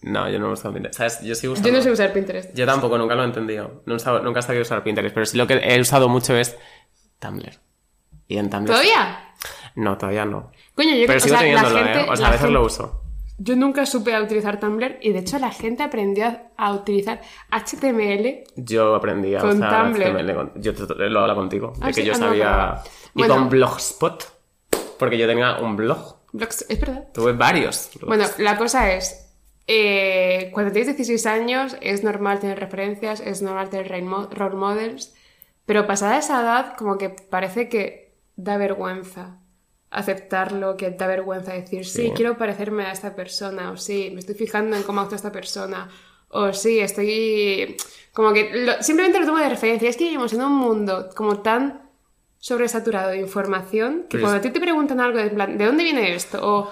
[0.04, 0.98] No, yo no uso Pinterest.
[0.98, 1.22] ¿Sabes?
[1.24, 1.64] Yo sí uso.
[1.64, 2.54] Yo no sé usar Pinterest.
[2.56, 3.82] Yo tampoco, nunca lo he entendido.
[3.88, 5.14] No he usado- nunca he sabido usar Pinterest.
[5.14, 6.56] Pero sí lo que he usado mucho es
[7.20, 7.52] Tumblr.
[8.28, 8.68] Y en Tumblr.
[8.70, 9.34] ¿Todavía?
[9.76, 10.52] No, todavía no.
[10.76, 12.06] Coño, yo Pero o sigo sea, la teniéndolo, gente, ¿eh?
[12.12, 13.02] O sea, a veces gente- lo uso.
[13.40, 16.26] Yo nunca supe a utilizar Tumblr y de hecho la gente aprendió
[16.58, 18.44] a- utilizar HTML.
[18.56, 20.04] Yo aprendí a Con usar Tumblr.
[20.04, 20.34] HTML.
[20.36, 21.74] con- Yo te- te- lo hablo contigo.
[21.82, 22.56] Ah, de que sí, yo ah, no, sabía.
[22.56, 22.82] no.
[22.84, 23.34] Y Bueno.
[23.36, 24.37] con Blogspot.
[24.98, 26.18] Porque yo tenía un blog.
[26.34, 27.08] Blogs- Es verdad.
[27.14, 27.90] Tuve varios.
[27.96, 28.08] blogs.
[28.08, 29.30] Bueno, la cosa es,
[29.68, 34.56] eh, cuando tienes 16 años es normal tener referencias, es normal tener role mo- role
[34.56, 35.14] models,
[35.66, 39.40] pero pasada esa edad como que parece que da vergüenza
[39.90, 42.12] aceptarlo, que da vergüenza decir, sí, Sí.
[42.16, 45.90] quiero parecerme a esta persona, o sí, me estoy fijando en cómo actúa esta persona,
[46.30, 47.78] o sí, estoy...
[48.14, 49.90] Como que lo- simplemente lo tomo de referencia.
[49.90, 51.87] Es que vivimos en un mundo como tan
[52.40, 56.14] sobresaturado de información que Pero cuando a ti te preguntan algo, plan, ¿de dónde viene
[56.14, 56.40] esto?
[56.42, 56.72] O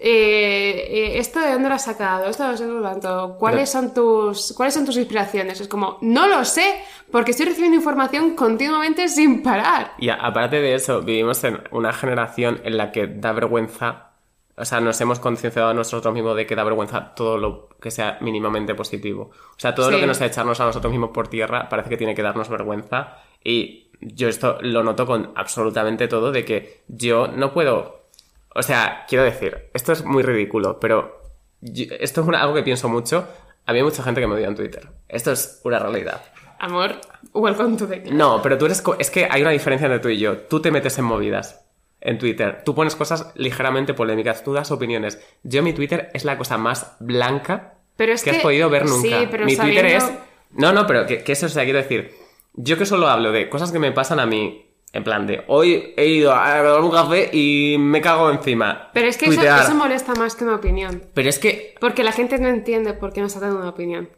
[0.00, 2.26] eh, eh, ¿esto de dónde lo has sacado?
[2.26, 3.36] ¿Esto no sé cuánto?
[3.36, 5.60] ¿Cuáles son tus ¿Cuáles son tus inspiraciones?
[5.60, 9.94] Es como, no lo sé, porque estoy recibiendo información continuamente sin parar.
[9.98, 14.12] Y aparte de eso, vivimos en una generación en la que da vergüenza,
[14.56, 17.90] o sea, nos hemos concienciado a nosotros mismos de que da vergüenza todo lo que
[17.90, 19.30] sea mínimamente positivo.
[19.32, 22.14] O sea, todo lo que nos echarnos a nosotros mismos por tierra parece que tiene
[22.14, 23.16] que darnos vergüenza.
[23.42, 28.06] Y yo esto lo noto con absolutamente todo, de que yo no puedo...
[28.54, 31.20] O sea, quiero decir, esto es muy ridículo, pero
[31.60, 33.26] yo- esto es una- algo que pienso mucho.
[33.66, 34.88] Había mucha gente que me odia en Twitter.
[35.08, 36.22] Esto es una realidad.
[36.60, 36.96] amor,
[37.34, 38.14] welcome to the club.
[38.14, 38.82] No, pero tú eres...
[38.98, 40.38] Es que hay una diferencia entre tú y yo.
[40.38, 41.64] Tú te metes en movidas
[42.00, 42.62] en Twitter.
[42.64, 44.42] Tú pones cosas ligeramente polémicas.
[44.42, 45.20] Tú das opiniones.
[45.42, 48.86] Yo mi Twitter es la cosa más blanca Pero es que, has que- podido ver
[48.86, 49.20] nunca.
[49.20, 50.02] sí, pero mi Twitter es...
[50.04, 52.12] sabiendo- No, no, pero que, que eso, o sea, quiero decir...
[52.60, 54.64] Yo que solo hablo de cosas que me pasan a mí.
[54.90, 58.90] En plan de, hoy he ido a tomar un café y me cago encima.
[58.94, 61.02] Pero es que eso, eso molesta más que una opinión.
[61.12, 61.74] Pero es que...
[61.78, 64.08] Porque la gente no entiende por qué no está dando una opinión.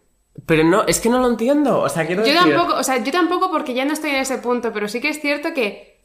[0.46, 1.80] Pero no, es que no lo entiendo.
[1.80, 2.54] O sea, quiero Yo decir...
[2.54, 5.08] tampoco, o sea, yo tampoco porque ya no estoy en ese punto, pero sí que
[5.08, 5.98] es cierto que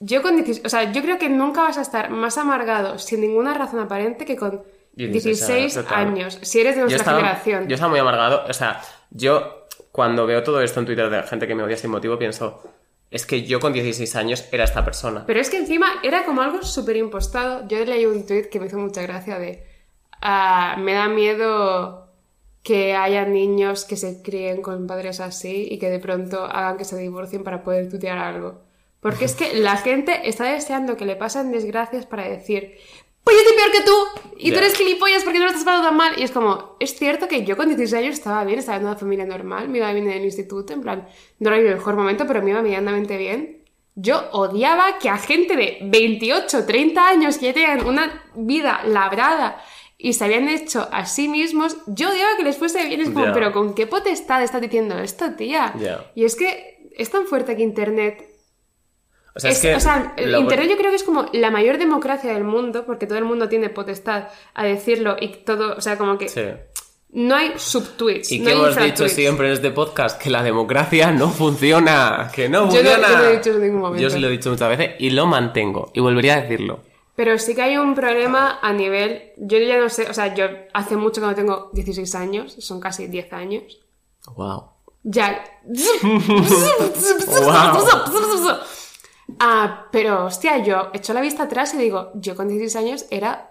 [0.00, 3.20] yo con 16, o sea, yo creo que nunca vas a estar más amargado sin
[3.20, 4.62] ninguna razón aparente que con
[4.94, 5.94] 16 total.
[5.94, 7.68] años, si eres de yo nuestra estaba, generación.
[7.68, 8.44] Yo estaba muy amargado.
[8.48, 9.57] O sea, yo
[9.98, 12.62] cuando veo todo esto en Twitter de gente que me odia sin motivo, pienso,
[13.10, 15.24] es que yo con 16 años era esta persona.
[15.26, 17.66] Pero es que encima era como algo súper impostado.
[17.66, 19.66] Yo leí un tweet que me hizo mucha gracia de
[20.22, 22.12] ah, me da miedo
[22.62, 26.84] que haya niños que se críen con padres así y que de pronto hagan que
[26.84, 28.60] se divorcien para poder tutear algo.
[29.00, 32.78] Porque es que la gente está deseando que le pasen desgracias para decir,
[33.24, 34.62] pues yo estoy peor que tú y tú Ya.
[34.62, 36.14] eres gilipollas porque no lo estás pasando tan mal.
[36.18, 38.96] Y es como, es cierto que yo con 16 años estaba bien, estaba en una
[38.96, 42.26] familia normal, me iba bien en el instituto, en plan, no era mi mejor momento,
[42.26, 43.64] pero me iba medianamente bien.
[43.96, 49.60] Yo odiaba que a gente de 28, 30 años que ya tenían una vida labrada
[49.98, 53.00] y se habían hecho a sí mismos, yo odiaba que les fuese bien.
[53.00, 53.32] Es como, Ya.
[53.32, 55.74] pero ¿con qué potestad estás diciendo esto, tía?
[55.80, 56.12] Ya.
[56.14, 58.24] Y es que es tan fuerte que Internet
[59.38, 59.74] O sea, es- es, que...
[59.74, 62.84] o sea, el lo- Internet yo creo que es como la mayor democracia del mundo,
[62.84, 66.42] porque todo el mundo tiene potestad a decirlo y todo, o sea, como que Sí.
[67.10, 68.30] no hay subtweets.
[68.32, 72.70] Y no hemos dicho siempre en este podcast que la democracia no funciona, que no
[72.70, 73.08] Yo no- funciona.
[73.08, 74.02] yo no lo he dicho en ningún momento.
[74.02, 76.80] Yo sí lo he dicho muchas veces y lo mantengo y volvería a decirlo.
[77.16, 79.32] Pero sí que hay un problema a nivel.
[79.38, 82.78] Yo ya no sé, o sea, yo hace mucho que no tengo 16 años, son
[82.80, 83.80] casi 10 años.
[84.36, 84.70] Wow.
[85.04, 85.44] Ya.
[87.28, 88.58] Wow.
[89.40, 93.50] Ah, pero hostia, yo echo la vista atrás y digo, yo con 16 años era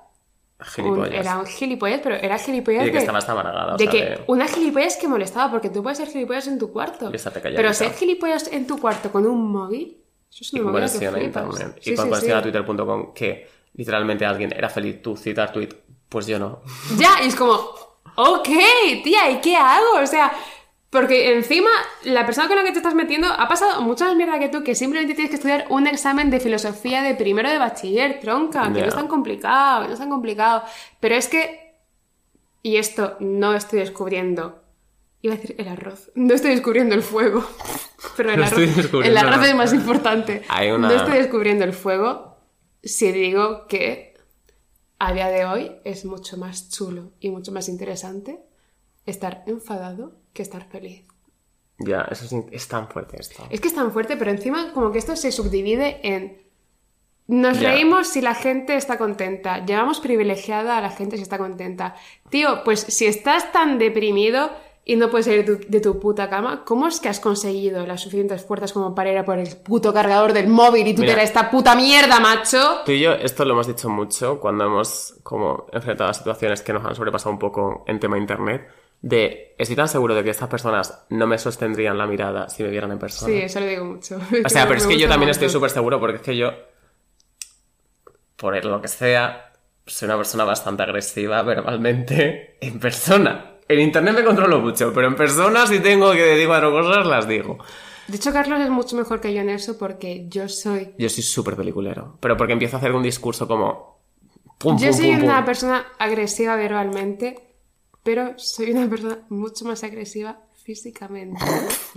[0.59, 1.13] un, Gilipollas.
[1.13, 4.01] era un gilipollas, pero era gilipollas Y de que de- estabas amargada, de sea, que
[4.05, 7.11] de- una gilipollas que molestaba, porque tú puedes ser gilipollas en tu cuarto.
[7.11, 7.55] Y.
[7.55, 9.97] Pero ser gilipollas en tu cuarto con un móvil,
[10.31, 11.43] eso es Y una con movida que conexión a flipas.
[11.45, 11.77] internet.
[11.81, 12.49] Sí, y con sí, conexión sí.
[12.49, 15.69] a twitter.com que literalmente alguien era feliz tú citar tweet.
[16.09, 16.61] Pues yo no.
[16.97, 17.53] Ya, y es como,
[18.15, 18.47] ok,
[19.03, 19.99] tía, ¿y qué hago?
[20.01, 20.31] O sea,
[20.89, 21.69] porque encima
[22.03, 24.63] la persona con la que te estás metiendo ha pasado mucha más mierda que tú,
[24.63, 28.79] que simplemente tienes que estudiar un examen de filosofía de primero de bachiller, tronca, que
[28.81, 30.63] no es tan complicado, que no es tan complicado.
[31.01, 31.75] Pero es que,
[32.63, 34.63] y esto no estoy descubriendo,
[35.21, 37.45] iba a decir el arroz, no estoy descubriendo el fuego,
[38.15, 38.59] pero el No arroz,
[39.05, 40.43] el arroz es más importante.
[40.47, 42.37] Hay una- No estoy descubriendo el fuego
[42.81, 44.15] si digo que
[44.99, 48.39] a día de hoy es mucho más chulo y mucho más interesante
[49.05, 51.05] estar enfadado que estar feliz.
[51.79, 53.43] Ya, eso es, tan fuerte esto.
[53.49, 56.41] Es que es tan fuerte, pero encima como que esto se subdivide en...
[57.27, 57.71] Nos Ya.
[57.71, 61.95] reímos si la gente está contenta, llamamos privilegiada a la gente si está contenta.
[62.29, 64.49] Tío, pues si estás tan deprimido
[64.85, 67.85] y no puedes salir de tu, de tu puta cama, ¿cómo es que has conseguido
[67.85, 71.01] las suficientes fuerzas como para ir a por el puto cargador del móvil y tú
[71.01, 71.15] Mira.
[71.15, 72.83] te esta puta mierda, macho?
[72.85, 76.71] Tú y yo esto lo hemos dicho mucho cuando hemos como enfrentado a situaciones que
[76.71, 78.65] nos han sobrepasado un poco en tema internet.
[79.01, 82.69] De, estoy tan seguro de que estas personas no me sostendrían la mirada si me
[82.69, 83.31] vieran en persona.
[83.31, 84.19] Sí, eso lo digo mucho.
[84.45, 86.51] O sea, pero es que yo también estoy súper seguro porque es que yo,
[88.35, 89.53] por lo que sea,
[89.85, 93.53] soy una persona bastante agresiva verbalmente en persona.
[93.67, 97.27] En internet me controlo mucho, pero en persona si tengo que decir cuatro cosas las
[97.27, 97.57] digo.
[98.07, 100.93] De hecho, Carlos es mucho mejor que yo en eso porque yo soy...
[100.97, 103.97] Yo soy súper peliculero, pero porque empiezo a hacer un discurso como...
[104.57, 107.46] Pum, Yo pum, soy pum, una persona agresiva verbalmente,
[108.07, 111.43] pero soy una persona mucho más agresiva físicamente.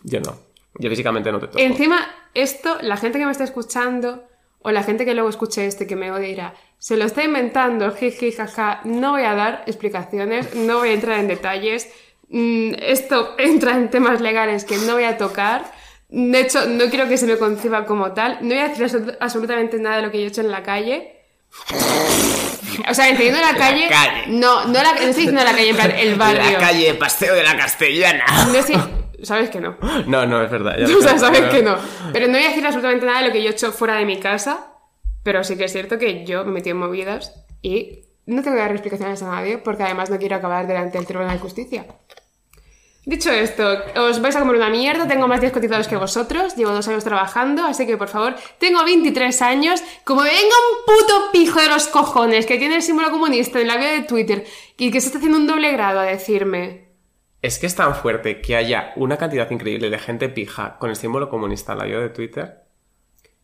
[0.03, 0.37] Yo no.
[0.81, 1.59] Yo físicamente no te toco.
[1.61, 4.25] Encima, esto, la gente que me está escuchando,
[4.59, 7.93] o la gente que luego escuche este que me odia dirá, se lo está inventando,
[7.93, 11.89] jiji, jaja, no voy a dar explicaciones, no voy a entrar en detalles,
[12.29, 15.71] mm, esto entra en temas legales que no voy a tocar,
[16.09, 19.17] de hecho, no quiero que se me conciba como tal, no voy a decir absolut-
[19.21, 21.15] absolutamente nada de lo que yo he hecho en la calle.
[22.91, 24.25] O sea, entendiendo la calle, calle.
[24.29, 26.53] No, no, la, no estoy diciendo la calle, en plan, el barrio.
[26.53, 28.25] La calle Paseo de la Castellana.
[28.53, 28.81] No estoy-
[29.23, 29.77] Sabes que no.
[30.07, 30.77] No, no, es verdad.
[30.79, 31.77] ya O sea, sabes que no.
[32.13, 34.07] Pero no voy a decir absolutamente nada de lo que yo he hecho fuera de
[34.07, 34.73] mi casa,
[35.23, 38.63] pero sí que es cierto que yo me metí en movidas y no tengo que
[38.63, 41.85] dar explicaciones a nadie porque además no quiero acabar delante del Tribunal de Justicia.
[43.07, 43.65] Dicho esto,
[43.97, 47.03] os vais a comer una mierda, tengo más días cotizados que vosotros, llevo dos años
[47.03, 51.89] trabajando, así que por favor, tengo 23 años, como venga un puto pijo de los
[51.89, 54.45] cojones que tiene el símbolo comunista en la bio de Twitter
[54.77, 56.89] y que se está haciendo un doble grado a decirme,
[57.41, 60.97] Es que es tan fuerte que haya una cantidad increíble de gente pija con el
[60.97, 62.70] símbolo comunista en la bio de Twitter.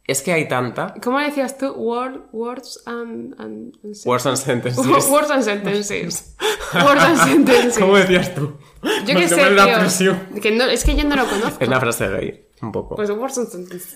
[0.07, 0.95] Es que hay tanta.
[1.03, 1.67] ¿Cómo decías tú?
[1.75, 4.87] Word- words and, and- and Words and sentences.
[4.87, 6.37] Words and sentences.
[6.75, 7.79] Words and sentences.
[7.79, 8.57] ¿Cómo decías tú?
[9.05, 10.17] Yo qué sé, la tío.
[10.41, 11.59] Que no, es que yo no lo conozco.
[11.61, 12.97] Es una frase gay, un poco.
[12.97, 13.11] Pues.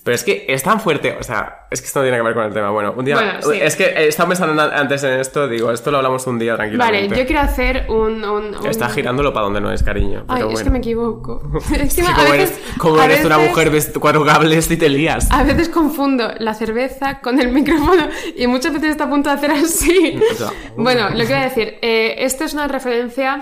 [0.04, 2.34] Pero es que es tan fuerte, o sea, es que esto no tiene que ver
[2.34, 2.70] con el tema.
[2.70, 3.14] Bueno, un día.
[3.14, 3.58] Bueno, sí.
[3.60, 6.56] Es que eh, estaba pensando en- antes en esto, digo, esto lo hablamos un día
[6.56, 7.08] tranquilamente.
[7.08, 8.22] Vale, yo quiero hacer un...
[8.24, 10.24] un, un- Está girándolo para donde no es, cariño.
[10.28, 10.64] Ay, pero es bueno.
[10.64, 11.42] que me equivoco.
[11.72, 14.70] Es que Sí, a como veces, eres, como a eres una mujer, ves cuatro cables
[14.70, 15.30] y te lías.
[15.30, 19.36] A veces confundo la cerveza con el micrófono y muchas veces está a punto de
[19.36, 20.20] hacer así.
[20.32, 23.40] O sea, Bueno, lo que voy a decir, eh, esto es una referencia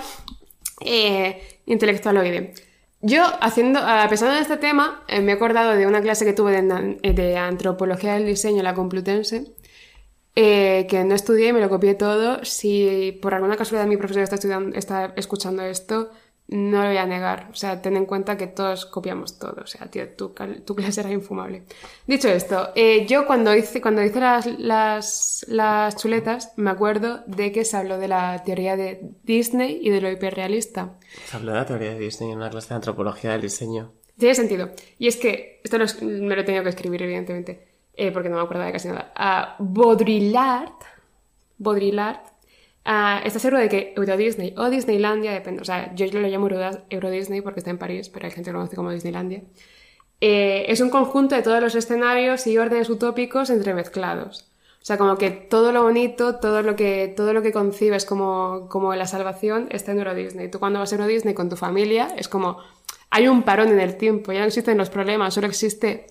[0.81, 2.55] eh, intelectualoide.
[3.01, 6.33] Yo, haciendo, a pesar de este tema, eh, me he acordado de una clase que
[6.33, 9.55] tuve de, eh, antropología del diseño en la Complutense,
[10.35, 12.45] eh, que no estudié y me lo copié todo.
[12.45, 16.11] Si por alguna casualidad mi profesor está, estudiando, está escuchando esto,
[16.49, 17.49] no lo voy a negar.
[17.51, 19.57] O sea, ten en cuenta que todos copiamos todo.
[19.63, 20.35] O sea, tío, tu,
[20.65, 21.65] tu clase era infumable.
[22.07, 27.53] Dicho esto, eh, yo cuando hice, cuando hice las, las, las chuletas, me acuerdo de
[27.53, 30.95] que se habló de la teoría de Disney y de lo hiperrealista.
[31.27, 33.93] Se habló de la teoría de Disney en una clase de antropología del diseño.
[34.19, 34.71] Tiene sentido.
[34.99, 38.29] Y es que, esto lo es- me lo he tenido que escribir, evidentemente, eh, porque
[38.31, 39.13] no me acuerdo de casi nada.
[39.15, 40.73] Ah, Baudrillard,
[41.59, 42.21] Baudrillard
[42.89, 46.49] ah, está seguro de que Euro Disney o Disneylandia, depende, o sea, yo lo llamo
[46.91, 49.43] Euro Disney porque está en París, pero hay gente que lo conoce como Disneylandia.
[50.21, 54.51] Eh, es un conjunto de todos los escenarios y órdenes utópicos entremezclados.
[54.83, 58.69] O sea, como que todo lo bonito, todo lo que, todo lo que concibes como,
[58.69, 60.51] como la salvación está en Euro Disney.
[60.51, 62.59] Tú cuando vas a Euro Disney con tu familia es como
[63.11, 66.07] hay un parón en el tiempo, ya no existen los problemas, solo existe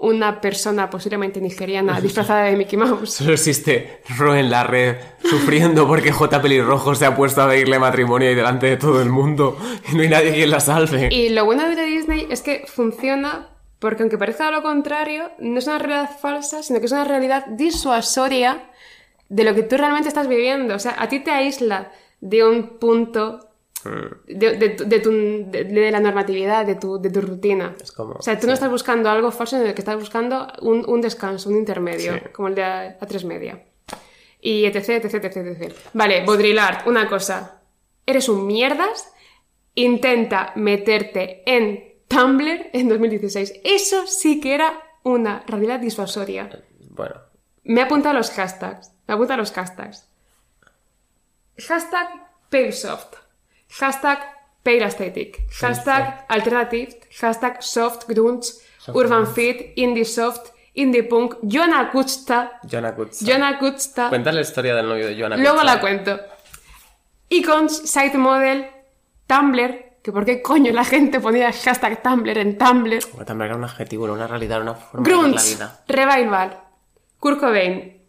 [0.00, 3.12] una persona posiblemente nigeriana disfrazada de Mickey Mouse.
[3.12, 6.40] Solo existe Ro en la red sufriendo porque J.
[6.40, 9.58] Pelirrojo se ha puesto a pedirle matrimonio y delante de todo el mundo
[9.90, 11.08] y no hay nadie quien la salve.
[11.12, 15.66] Y lo bueno de Disney es que funciona porque aunque parezca lo contrario, no es
[15.66, 18.70] una realidad falsa, sino que es una realidad disuasoria
[19.28, 20.74] de lo que tú realmente estás viviendo.
[20.74, 23.49] O sea, a ti te aísla de un punto
[24.26, 27.74] de, de tu- de tu- de- de la normatividad, de tu, de tu rutina.
[27.82, 30.84] Es como- o sea, tú no estás buscando algo falso, sino que estás buscando un,
[30.88, 32.20] un descanso, un intermedio, Sí.
[32.32, 33.64] como el de A- A3 Media.
[34.40, 35.74] Y etc, etc, etc, etc.
[35.92, 37.60] Vale, Baudrillard, una cosa.
[38.06, 39.12] Eres un mierdas,
[39.74, 43.52] intenta meterte en Tumblr en 2016.
[43.64, 46.48] Eso sí que era una realidad disuasoria.
[46.90, 47.16] Bueno,
[47.64, 48.90] Me he apuntado los hashtags.
[49.06, 50.06] Me he apuntado los hashtags.
[51.58, 52.08] Hashtag
[52.50, 53.14] Palesoft.
[53.78, 54.18] Hashtag
[54.62, 55.46] Pale Aesthetic.
[55.60, 57.00] Hashtag Alternative.
[57.20, 58.52] Hashtag Soft Grunge.
[58.88, 59.72] Urban Fit.
[59.76, 60.50] Indie Soft.
[60.74, 61.36] Indie Punk.
[61.92, 62.60] Kutza.
[62.64, 62.94] Joanna
[63.58, 64.08] Kuchta.
[64.08, 65.74] Cuenta la historia del novio de Joanna Luego Kutza.
[65.74, 66.20] la cuento.
[67.28, 68.66] Icons, Site Model,
[69.26, 69.90] Tumblr.
[70.02, 73.00] Que por qué coño la gente ponía hashtag Tumblr en Tumblr.
[73.10, 75.80] Bueno, también era un adjetivo, no una realidad, era una forma de la vida.
[75.86, 76.58] Revival,
[77.18, 77.99] Kurt Cobain.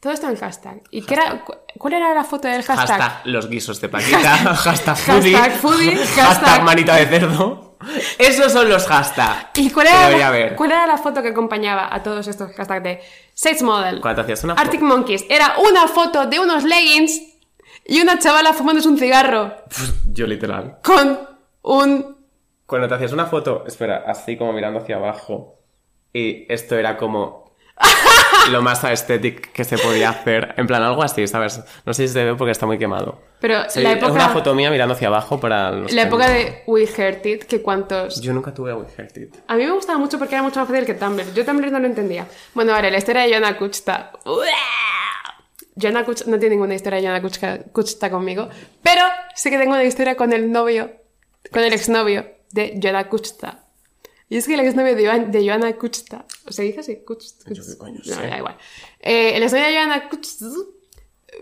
[0.00, 0.82] Todo esto en hashtag.
[0.90, 3.00] ¿Y qué era, cu- cuál era la foto del hashtag?
[3.00, 7.76] Hashtag los guisos de Paquita, hashtag foodie, Hashtag foodie, hashtag hashtag- manita de cerdo.
[8.18, 9.50] Esos son los hashtags.
[9.58, 13.00] ¿Y cuál era, la, cuál era la foto que acompañaba a todos estos hashtags de
[13.34, 14.80] Sex Model, Cuando hacías una Arctic.
[14.80, 15.24] Monkeys?
[15.28, 17.20] Era una foto de unos leggings
[17.86, 19.54] y una chavala fumándose un cigarro
[20.12, 20.78] Yo literal.
[20.82, 21.20] con
[21.62, 22.18] un...
[22.66, 25.60] Cuando te hacías una foto, espera, así como mirando hacia abajo,
[26.12, 27.52] y esto era como
[28.50, 30.54] lo más aesthetic que se podía hacer.
[30.56, 31.60] En plan, algo así, ¿sabes?
[31.84, 33.20] No sé si se ve porque está muy quemado.
[33.40, 36.26] Pero Sí, la Es época, una foto mía mirando hacia abajo para los la época
[36.26, 38.20] no- de We Heard It, que cuantos...
[38.20, 39.36] Yo nunca tuve a We Heard It.
[39.46, 41.32] A mí me gustaba mucho porque era mucho más fácil que Tumblr.
[41.34, 42.26] Yo Tumblr no lo entendía.
[42.54, 44.12] Bueno, vale, la historia de Joanna Kuchta.
[45.80, 48.48] Joanna Kuchta no tiene ninguna historia de Joanna Kuchta, Kuchta conmigo,
[48.82, 49.02] pero
[49.34, 50.90] sí que tengo una historia con el novio,
[51.52, 53.64] con el exnovio de Joanna Kuchta.
[54.28, 56.96] Y es que el exnovio de, Joan- de Joanna Kuchta, ¿o se dice así?
[57.04, 57.50] Kuchta.
[57.52, 58.26] Yo qué coño No, sé.
[58.26, 58.56] da igual.
[59.00, 60.46] Eh, el exnovio de Joanna Kuchta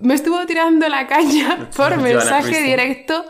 [0.00, 3.24] me estuvo tirando la caña por mensaje directo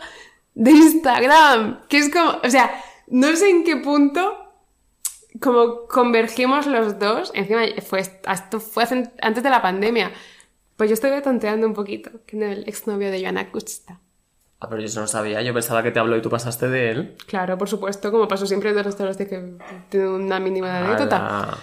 [0.53, 1.87] de Instagram.
[1.87, 4.43] Que es como, o sea, no sé en qué punto
[5.41, 8.85] como convergimos los dos, encima fue, esto fue
[9.21, 10.11] antes de la pandemia,
[10.75, 13.99] pues yo estoy tonteando un poquito con el exnovio de Joanna Kuchta.
[14.59, 15.41] Ah, pero yo eso no sabía.
[15.43, 17.15] Yo pensaba que te habló y tú pasaste de él.
[17.27, 19.53] Claro, por supuesto, como pasó siempre de los de que
[19.89, 21.17] tiene una mínima anécdota.
[21.17, 21.57] Ala.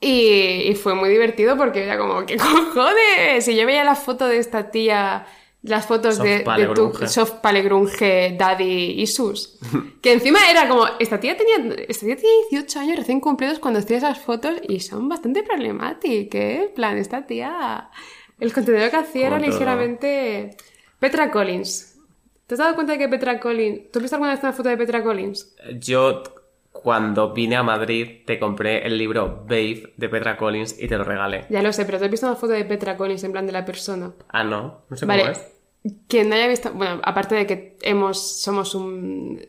[0.00, 3.48] Y, y fue muy divertido porque era como, ¿qué cojones?
[3.48, 5.24] Y yo veía la foto de esta tía,
[5.62, 9.58] las fotos Soft de, de tu soft pale grunge daddy Isus.
[10.02, 13.80] que encima era como, esta tía tenía, esta tía tiene 18 años recién cumplidos cuando
[13.80, 16.62] hacía esas fotos y son bastante problemáticas, ¿eh?
[16.68, 17.88] En plan, esta tía,
[18.38, 20.54] el contenido que hacía era ligeramente...
[20.98, 21.93] Petra Collins.
[22.46, 23.90] ¿Te has dado cuenta de que Petra Collins...
[23.90, 25.56] ¿Tú has visto alguna vez una foto de Petra Collins?
[25.78, 26.22] Yo,
[26.72, 31.04] cuando vine a Madrid, te compré el libro Babe de Petra Collins y te lo
[31.04, 31.46] regalé.
[31.48, 33.52] Ya lo sé, pero ¿te has visto una foto de Petra Collins en plan de
[33.52, 34.12] la persona?
[34.28, 35.22] Ah, no, no sé Vale.
[35.22, 35.94] cómo es.
[36.06, 36.72] Quien no haya visto...
[36.72, 38.40] Bueno, aparte de que hemos...
[38.42, 39.40] Somos un...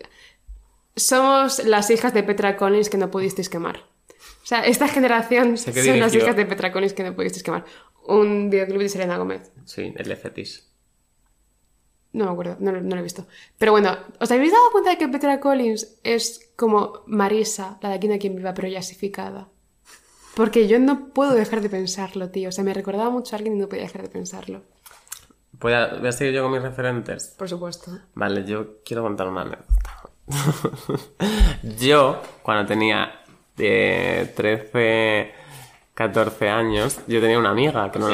[0.95, 3.79] Somos las hijas de Petra Collins que no pudisteis quemar.
[3.79, 7.65] O sea, esta generación son las hijas de Petra Collins que no pudisteis quemar.
[8.07, 9.51] Un videoclip de Selena Gómez.
[9.65, 10.74] Sí, el de.
[12.15, 13.25] No me acuerdo, no, lo- no lo he visto.
[13.57, 17.95] Pero bueno, ¿os habéis dado cuenta de que Petra Collins es como Marisa, la de
[17.95, 19.49] Aquí no quien viva, pero yasificada?
[20.35, 22.49] Porque yo no puedo dejar de pensarlo, tío.
[22.49, 24.61] O sea, me recordaba mucho a alguien y no podía dejar de pensarlo.
[25.59, 27.33] ¿Voy a, voy a seguir yo con mis referentes?
[27.37, 27.91] Por supuesto.
[28.13, 29.73] Vale, yo quiero contar una anécdota.
[31.79, 33.21] yo, cuando tenía
[33.57, 35.33] eh, 13,
[35.93, 38.07] 14 años, yo tenía una amiga que no,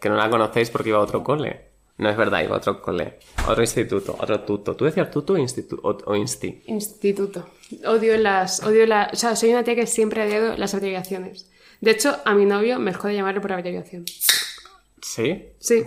[0.00, 1.69] que no la conocéis porque iba a otro cole.
[2.00, 3.18] No es verdad, iba a otro cole.
[3.46, 4.74] Otro instituto, otro tuto.
[4.74, 6.62] ¿Tú decías tuto o, instituto, o, o insti?
[6.66, 7.50] Instituto.
[7.84, 8.62] Odio las...
[8.62, 9.10] Odio la...
[9.12, 11.50] O sea, soy una tía que siempre ha odiado las abreviaciones.
[11.82, 14.06] De hecho, a mi novio me jode llamarle por abreviación.
[15.02, 15.50] ¿Sí?
[15.58, 15.84] Sí.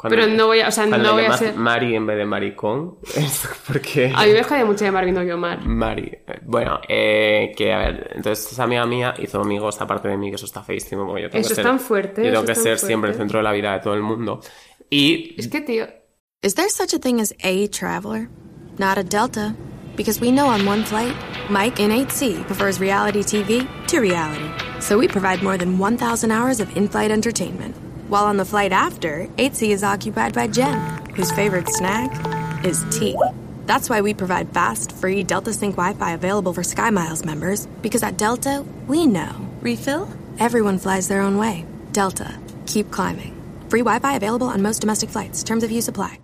[0.00, 2.24] Cuando- Pero no voy a- o sea, no voy a ser- Mari en vez de
[2.24, 2.96] maricón.
[3.66, 4.10] porque...
[4.16, 5.60] A mí me jode mucho llamar a mi novio Mar.
[5.66, 6.10] Mari.
[6.46, 10.36] Bueno, eh, que a ver, entonces esa amiga mía hizo amigos aparte de mí, que
[10.36, 11.06] eso está feísimo.
[11.06, 13.14] Porque yo tengo Eso que es ser, tan fuerte, Yo tengo que ser siempre el
[13.14, 13.18] fuerte.
[13.18, 14.40] centro de la vida de todo el mundo.
[14.88, 15.86] Y Es que, tío...
[16.42, 18.30] Is there such a thing as a traveler?
[18.78, 19.54] Not a Delta.
[19.96, 21.14] Because we know on one flight,
[21.50, 24.48] Mike in 8C prefers reality TV to reality.
[24.80, 27.74] So we provide more than 1,000 hours of in flight entertainment.
[28.10, 30.80] While on the flight after, 8C is occupied by Jen,
[31.14, 32.10] whose favorite snack
[32.64, 33.16] is tea.
[33.66, 38.02] That's why we provide fast, free Delta Sync Wi Fi available for SkyMiles members, because
[38.02, 39.30] at Delta, we know.
[39.60, 40.08] Refill?
[40.40, 41.64] Everyone flies their own way.
[41.92, 42.36] Delta,
[42.66, 43.40] keep climbing.
[43.68, 45.44] Free Wi Fi available on most domestic flights.
[45.44, 46.18] Terms of use apply.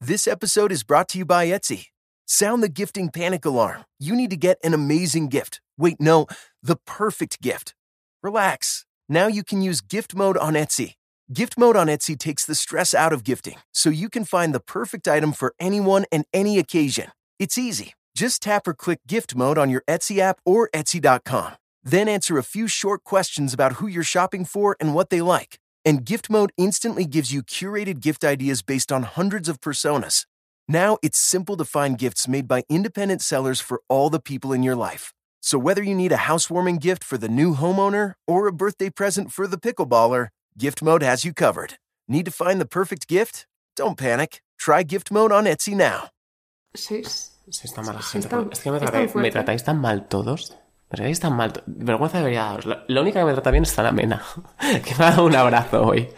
[0.00, 1.88] This episode is brought to you by Etsy.
[2.24, 3.84] Sound the gifting panic alarm.
[4.00, 5.60] You need to get an amazing gift.
[5.76, 6.26] Wait, no,
[6.62, 7.74] the perfect gift.
[8.22, 8.86] Relax.
[9.10, 10.94] Now you can use gift mode on Etsy.
[11.32, 14.60] Gift mode on Etsy takes the stress out of gifting, so you can find the
[14.60, 17.10] perfect item for anyone and any occasion.
[17.38, 17.94] It's easy.
[18.14, 21.52] Just tap or click gift mode on your Etsy app or Etsy.com.
[21.82, 25.58] Then answer a few short questions about who you're shopping for and what they like.
[25.86, 30.26] And gift mode instantly gives you curated gift ideas based on hundreds of personas.
[30.68, 34.62] Now it's simple to find gifts made by independent sellers for all the people in
[34.62, 35.14] your life.
[35.40, 39.32] So whether you need a housewarming gift for the new homeowner or a birthday present
[39.32, 40.28] for the pickleballer,
[40.58, 41.74] Gift Mode has you covered.
[42.08, 43.46] Need to find the perfect gift?
[43.76, 44.42] Don't panic.
[44.58, 46.10] Try Gift Mode on Etsy now.
[46.74, 47.30] Sois...
[47.50, 48.28] Sois tan mala gente.
[48.28, 48.78] tan- es que me,
[49.14, 50.52] me tratáis tan mal todos.
[50.90, 51.52] Me tratáis tan mal.
[51.66, 52.66] Vergüenza debería daros.
[52.66, 54.22] La, la única que me trata bien es Ana Mena,
[54.84, 56.08] que me ha dado un abrazo hoy.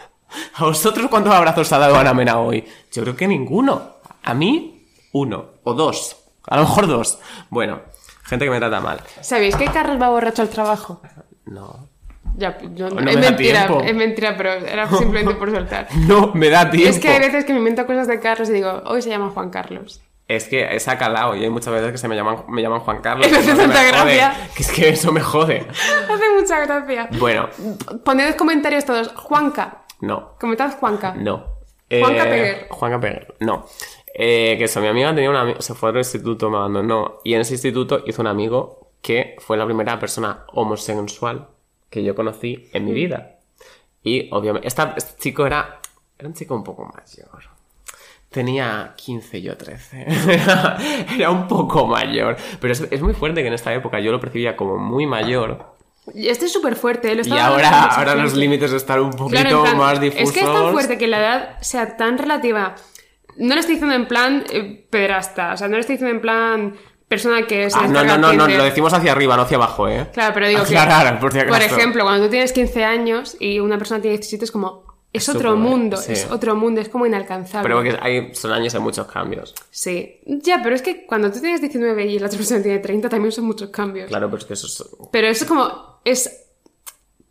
[0.57, 2.65] ¿A vosotros cuántos abrazos ha dado Ana Mena hoy?
[2.93, 3.95] Yo creo que ninguno.
[4.23, 5.47] A mí, uno.
[5.65, 6.17] O dos.
[6.47, 7.19] A lo mejor dos.
[7.51, 7.81] Bueno,
[8.25, 9.01] gente que me trata mal.
[9.23, 11.01] ¿Sabéis que Carlos va borracho al trabajo?
[11.47, 11.89] No.
[12.37, 15.87] Ya, yo- No me es mentira, es mentira, pero era simplemente por soltar.
[16.09, 16.91] No, me da tiempo.
[16.91, 19.31] Es que hay veces que me invento cosas de Carlos y digo, hoy se llama
[19.31, 20.03] Juan Carlos.
[20.27, 23.01] Es que es acalao y hay muchas veces que se me llaman, me llaman Juan
[23.03, 23.27] Carlos.
[23.31, 24.35] Eso hace tanta gracia.
[24.57, 25.67] Que es que eso me jode.
[26.11, 27.09] Hace mucha gracia.
[27.19, 27.49] Bueno,
[28.05, 29.09] Poned comentarios todos.
[29.15, 29.83] Juanca.
[30.01, 30.33] no.
[30.41, 31.15] Comentad Juanca.
[31.15, 31.45] No.
[31.91, 32.67] Juanca Eh, Peguer.
[32.71, 33.67] Juanca Peguer, no.
[34.15, 37.19] Eh, que eso, mi amiga tenía un amigo, se fue al instituto, me abandonó.
[37.23, 41.49] Y en ese instituto hizo un amigo que fue la primera persona homosexual
[41.95, 43.39] que yo conocí en mi vida.
[44.03, 45.79] Y obviamente, esta- este chico era,
[46.19, 47.43] era un chico un poco mayor.
[48.31, 50.07] Tenía 15, yo 13.
[51.17, 52.37] Era, un poco mayor.
[52.61, 55.73] Pero es, es muy fuerte que en esta época yo lo percibía como muy mayor.
[56.13, 57.13] Este es súper fuerte.
[57.13, 57.15] ¿eh?
[57.15, 60.29] Lo Y ahora, ahora los límites están un poquito Claro, en plan, más difusos.
[60.29, 62.75] Es que es tan fuerte que la edad sea tan relativa.
[63.37, 65.53] No lo estoy diciendo en plan eh, pederasta.
[65.53, 66.75] O sea, no lo estoy diciendo en plan
[67.09, 69.89] persona que se Ah, no, no, no, no, lo decimos hacia arriba, no hacia abajo,
[69.89, 70.09] ¿eh?
[70.13, 73.79] Claro, pero digo Aclarar, que, por si ejemplo, cuando tú tienes 15 años y una
[73.79, 74.85] persona tiene 17 es como...
[75.13, 76.11] Es otro mundo, sí.
[76.11, 77.63] es otro mundo, es como inalcanzable.
[77.69, 79.55] Pero que hay, son años de muchos cambios.
[79.71, 80.19] Sí.
[80.27, 83.31] Ya, pero es que cuando tú tienes 19 y la otra persona tiene 30 también
[83.31, 84.09] son muchos cambios.
[84.09, 86.01] Claro, pero es que eso es- Pero eso es como...
[86.05, 86.41] Es...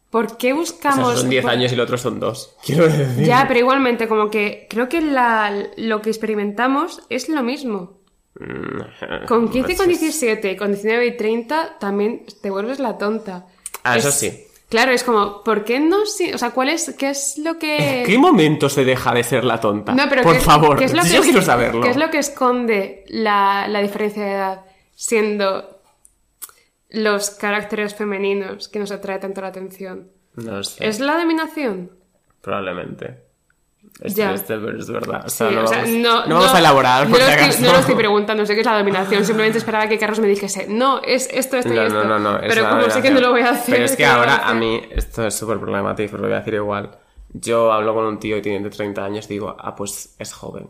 [0.10, 1.10] ¿Por qué o buscamos...?
[1.10, 2.56] sea, son 10 por- años y el otro son 2.
[2.66, 3.26] Quiero decir.
[3.26, 8.00] Ya, pero igualmente, como que creo que la- lo que experimentamos es lo mismo.
[8.40, 12.80] Mm, Con 15 y con Pues es- 17, con 19 y 30 también te vuelves
[12.80, 13.46] la tonta.
[13.84, 14.48] Ah, eso Es- sí.
[14.70, 16.06] Claro, es como, ¿por qué no?
[16.08, 18.00] si- O sea, ¿cuál es, qué es lo que...
[18.02, 19.94] ¿En qué momento se deja de ser la tonta?
[19.94, 21.82] No, pero Por ¿qué- favor, qué es lo yo que- quiero saberlo.
[21.82, 24.62] ¿Qué es lo que esconde la, la diferencia de edad
[24.96, 25.80] siendo
[26.90, 30.10] los caracteres femeninos que nos atrae tanto la atención?
[30.36, 31.92] No sé, ¿Es la dominación?
[32.42, 33.23] probablemente.
[34.02, 34.34] Ya.
[34.34, 35.24] es verdad.
[35.26, 37.26] O sea, Sí, no, o sea, vamos, no, no vamos a elaborar, no por lo,
[37.26, 39.24] si estoy, no lo estoy preguntando, sé que es la dominación.
[39.24, 42.04] Simplemente esperaba que Carlos me dijese, no, es esto, esto y esto.
[42.04, 43.76] no, no, Pero como sé que no lo voy a hacer.
[43.76, 46.28] Pero es que ¿qué voy a ahora a mí, esto es súper problemático, pero lo
[46.30, 46.92] voy a decir igual.
[47.34, 50.70] Yo hablo con un tío y tiene 30 años y digo, ah, pues es joven.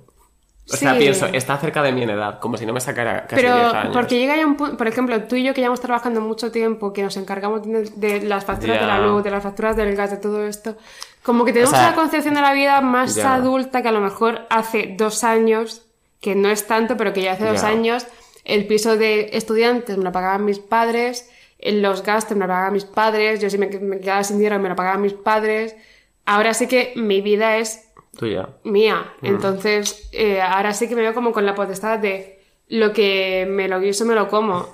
[0.72, 1.00] O sea, Sí.
[1.00, 3.94] pienso, está cerca de mi edad, como si no me sacara casi Pero 10 años.
[3.94, 6.94] porque llega ya un punto, por ejemplo, tú y yo que llevamos trabajando mucho tiempo,
[6.94, 10.12] que nos encargamos de, de las facturas de la luz, de las facturas del gas,
[10.12, 10.78] de todo esto,
[11.22, 14.00] como que tenemos O sea, una concepción de la vida más adulta que a lo
[14.00, 15.86] mejor hace dos años,
[16.22, 18.08] que no es tanto, pero que ya hace dos años,
[18.46, 22.86] el piso de estudiantes me lo pagaban mis padres, los gastos me lo pagaban mis
[22.86, 25.76] padres, yo si me, me quedaba sin dinero me lo pagaban mis padres.
[26.26, 28.48] Ahora sí que mi vida es Tuya.
[28.64, 29.14] mía.
[29.22, 29.26] Mm.
[29.26, 33.68] Entonces, eh, ahora sí que me veo como con la potestad de lo que me
[33.68, 34.68] lo guiso, me lo como.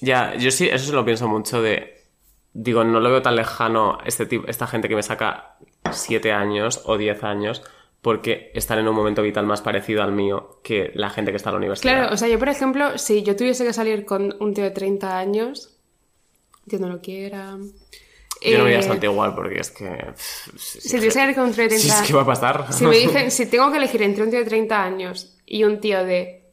[0.00, 2.04] Ya, yo sí, eso se lo pienso mucho de.
[2.52, 5.56] Digo, no lo veo tan lejano este tipo, esta gente que me saca
[5.90, 7.62] 7 años o 10 años
[8.00, 11.50] porque están en un momento vital más parecido al mío que la gente que está
[11.50, 11.92] en la universidad.
[11.92, 14.70] Claro, o sea, yo por ejemplo, si yo tuviese que salir con un tío de
[14.70, 15.76] 30 años,
[16.66, 17.58] Dios no lo quiera.
[18.42, 19.84] Yo no me eh, bastante igual porque es que.
[19.86, 22.26] pff, Si, Si tuviese que con un tío de 30 Si es que va a
[22.26, 22.72] pasar.
[22.72, 25.80] Si me dicen, si tengo que elegir entre un tío de 30 años y un
[25.80, 26.44] tío de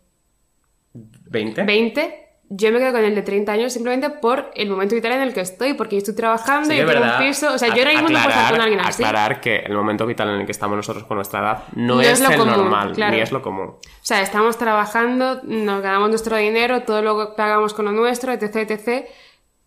[0.94, 1.64] 20.
[1.64, 2.20] 20,
[2.50, 5.34] yo me quedo con el de 30 años simplemente por el momento vital en el
[5.34, 7.20] que estoy, porque yo estoy trabajando Sí y yo tengo verdad.
[7.20, 7.54] un piso.
[7.54, 9.04] O sea, yo ahora mismo no puedo estar con alguien así.
[9.04, 12.02] aclarar que el momento vital en el que estamos nosotros con nuestra edad no, No
[12.02, 13.16] es, lo el común, normal, claro.
[13.16, 13.70] ni es lo común.
[13.70, 18.32] O sea, estamos trabajando, nos ganamos nuestro dinero, todo lo que pagamos con lo nuestro,
[18.32, 19.06] etc, etc.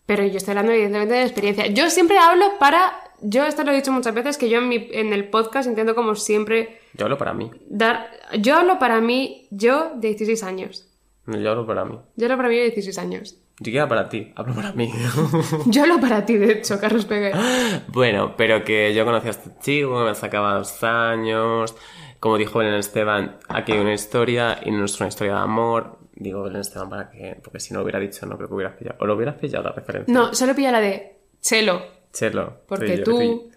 [0.06, 1.66] Pero yo estoy hablando evidentemente de experiencia.
[1.66, 2.92] Yo siempre hablo para...
[3.22, 5.94] Yo esto lo he dicho muchas veces, que yo en, mi- en el podcast intento
[5.94, 7.50] como siempre Yo hablo para mí.
[7.68, 8.10] dar...
[8.40, 10.86] Yo hablo para mí, yo de 16 años.
[11.24, 11.98] No, Yo hablo para mí.
[12.16, 13.36] Yo hablo para mí de 16 años.
[13.58, 14.92] Yo quiero para ti, hablo para mí.
[15.66, 17.34] Yo hablo para ti, de hecho, Carlos Peguer.
[17.88, 21.74] Bueno, pero que yo conocí a este chico, me sacaba dos años.
[22.20, 25.98] Como dijo Belén Esteban, aquí hay una historia y no es una historia de amor.
[26.18, 28.96] Digo Belén Esteban para que, porque si no hubiera dicho, no creo que hubieras pillado.
[29.00, 30.12] O lo hubieras pillado la referencia.
[30.12, 31.82] No, solo pilla la de Chelo.
[32.12, 32.62] Chelo.
[32.66, 33.50] Porque yo, tú...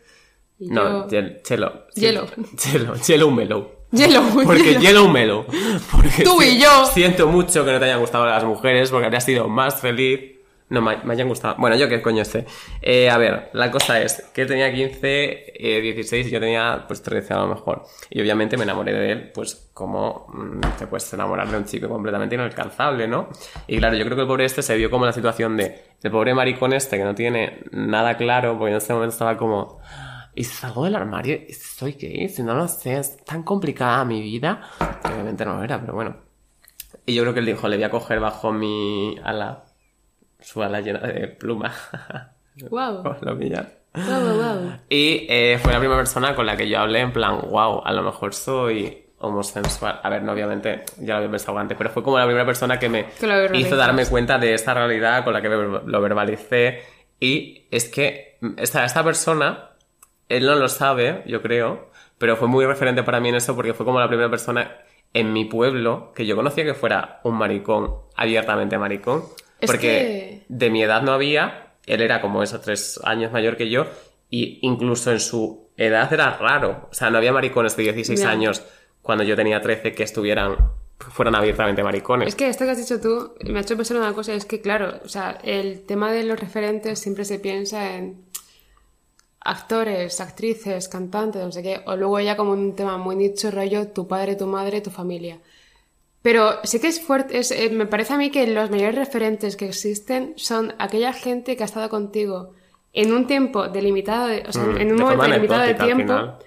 [0.60, 1.86] y No, yo- Chelo.
[1.96, 2.26] Hielo.
[2.58, 3.80] Chelo, Chelo Melo.
[3.92, 4.22] Hielo.
[4.46, 4.76] Porque.
[4.76, 5.46] Yellow Melo.
[5.92, 6.86] Porque Tú y yo.
[6.86, 10.38] Siento mucho que no te hayan gustado las mujeres porque habrías sido más feliz.
[10.70, 11.56] No, me, me hayan gustado.
[11.58, 12.46] Bueno, yo qué coño sé.
[12.82, 16.86] Eh, a ver, la cosa es que él tenía 15, eh, 16 y yo tenía
[16.88, 17.86] pues 13 a lo mejor.
[18.12, 21.90] Y obviamente me enamoré de él, pues como mm, te puedes enamorar de un chico
[21.90, 23.30] completamente inalcanzable, ¿no?
[23.68, 26.12] Y claro, yo creo que el pobre este se vio como la situación de el
[26.12, 29.80] pobre maricón este que no tiene nada claro, porque en este momento estaba como...
[30.36, 31.36] ¿Y si salgo del armario?
[31.48, 32.30] ¿Y si soy gay?
[32.30, 34.62] Si no lo sé, es tan complicada mi vida.
[35.04, 36.16] Obviamente no lo era, pero bueno.
[37.06, 39.66] Y yo creo que él dijo, le voy a coger bajo mi ala,
[40.40, 41.74] su ala llena de pluma.
[42.70, 43.04] Wow.
[43.04, 43.68] lo.
[43.94, 44.72] Wow, wow.
[44.90, 47.94] Y eh, fue la primera persona con la que yo hablé en plan, wow, a
[47.94, 50.02] lo mejor soy homosexual.
[50.04, 52.78] A ver, no, obviamente, ya lo había pensado antes, pero fue como la primera persona
[52.78, 53.06] que me
[53.54, 56.82] hizo darme cuenta de esta realidad con la que lo verbalicé.
[57.20, 59.70] Y es que esta, esta persona,
[60.28, 63.74] él no lo sabe, yo creo, pero fue muy referente para mí en eso porque
[63.74, 64.72] fue como la primera persona
[65.14, 69.24] en mi pueblo que yo conocía que fuera un maricón, abiertamente maricón.
[69.62, 73.58] Es porque que- de mi edad no había, él era como esos tres años mayor
[73.58, 73.86] que yo,
[74.30, 76.88] y incluso en su edad era raro.
[76.92, 78.30] O sea, no había maricones de 16 Ya.
[78.30, 78.64] años
[79.02, 80.56] cuando yo tenía 13 que estuvieran,
[81.00, 82.28] fueran abiertamente maricones.
[82.28, 84.62] Es que esto que has dicho tú me ha hecho pensar una cosa, es que
[84.62, 88.26] claro, o sea, el tema de los referentes siempre se piensa en
[89.42, 93.88] actores, actrices, cantantes, no sé qué, o luego ya como un tema muy nicho, rollo
[93.88, 95.40] tu padre, tu madre, tu familia.
[96.30, 99.56] Pero sí que es fuerte, es, eh, me parece a mí que los mayores referentes
[99.56, 102.54] que existen son aquella gente que ha estado contigo
[102.94, 106.38] en un tiempo delimitado, de- o sea, Mm, en un de momento delimitado de tiempo,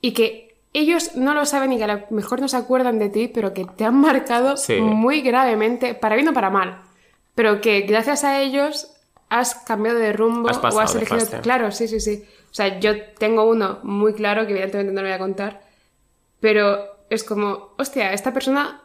[0.00, 3.08] y que ellos no lo saben y que a lo mejor no se acuerdan de
[3.08, 4.80] ti, pero que te han marcado Sí.
[4.80, 6.82] muy gravemente, para bien o para mal,
[7.34, 8.94] pero que gracias a ellos
[9.30, 11.26] has cambiado de rumbo Has o has elegido...
[11.42, 12.22] Claro, sí, sí, sí.
[12.52, 15.62] O sea, yo tengo uno muy claro que evidentemente no lo voy a contar,
[16.38, 18.78] pero es como, hostia, esta persona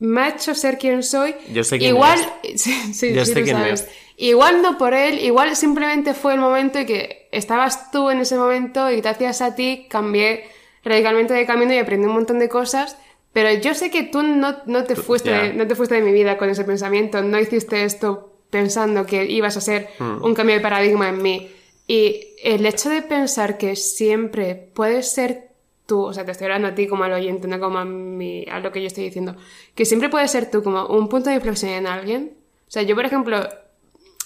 [0.00, 1.34] me ha hecho ser quien soy.
[1.52, 2.60] Yo sé quién Igual, es.
[2.62, 3.82] sí, sí, Yo sí sé quién sabes.
[3.82, 3.88] es.
[4.16, 8.36] Igual no por él, igual simplemente fue el momento y que estabas tú en ese
[8.36, 10.44] momento y gracias a ti cambié
[10.84, 12.96] radicalmente de camino y aprendí un montón de cosas.
[13.32, 15.42] Pero yo sé que tú no, no, te, fuiste, ya.
[15.44, 19.24] de, no te fuiste de mi vida con ese pensamiento, no hiciste esto pensando que
[19.26, 20.22] ibas a ser Hmm.
[20.24, 21.48] un cambio de paradigma en mí.
[21.86, 25.49] Y el hecho de pensar que siempre puedes ser
[25.90, 28.44] tú, o sea, te estoy hablando a ti como al oyente, no como a, mi,
[28.48, 29.34] a lo que yo estoy diciendo,
[29.74, 32.36] que siempre puedes ser tú como un punto de inflexión en alguien.
[32.68, 33.48] O sea, yo, por ejemplo,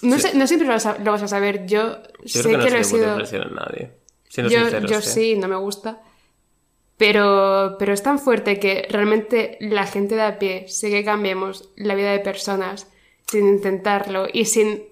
[0.02, 2.52] no, sé, no siempre lo vas, a, lo vas a saber, yo, Yo sé creo
[2.52, 3.08] que no que lo he sido...
[3.12, 3.90] impresión en nadie.
[4.28, 6.02] Siendo Yo, yo sí, no me gusta.
[6.98, 11.70] Pero, pero es tan fuerte que realmente la gente de a pie sé que cambiemos
[11.76, 12.88] la vida de personas
[13.26, 14.84] sin intentarlo y sin...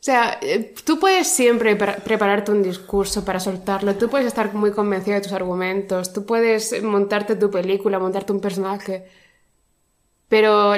[0.00, 4.54] O sea, eh, tú puedes siempre pre- prepararte un discurso para soltarlo, tú puedes estar
[4.54, 9.04] muy convencido de tus argumentos, tú puedes montarte tu película, montarte un personaje,
[10.28, 10.72] pero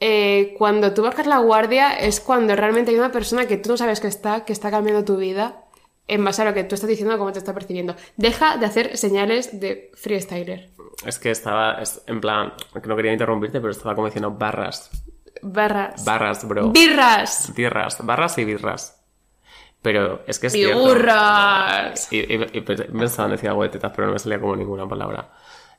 [0.00, 3.76] eh, cuando tú bajas la guardia es cuando realmente hay una persona que tú no
[3.78, 5.62] sabes que está, que está cambiando tu vida
[6.08, 7.96] en base a lo que tú estás diciendo, cómo te está percibiendo.
[8.16, 10.70] Deja de hacer señales de freestyler.
[11.04, 14.90] Es que estaba, es- en plan, que no quería interrumpirte, pero estaba como diciendo barras.
[15.42, 16.04] Barras.
[16.04, 16.70] Barras, bro.
[16.70, 17.52] Birras.
[17.54, 19.00] Birras, barras y birras.
[19.82, 20.84] Pero es que es cierto.
[20.94, 22.12] Birras.
[22.12, 24.88] Y, y- y pensaba en decir algo de tetas, pero no me salía como ninguna
[24.88, 25.30] palabra.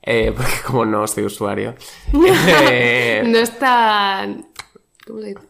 [0.02, 1.76] Eh, porque como no soy usuario.
[2.14, 4.28] Eh, No está...
[5.06, 5.42] ¿Cómo se dice?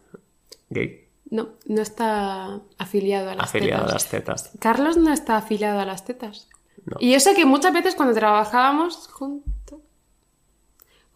[0.70, 1.04] gay.
[1.30, 3.94] No, no está afiliado a las Afiliado a tetas.
[3.94, 4.52] las tetas.
[4.60, 6.48] Carlos no está afiliado a las tetas.
[6.86, 6.96] No.
[7.02, 9.52] Y eso que muchas veces cuando trabajábamos juntos,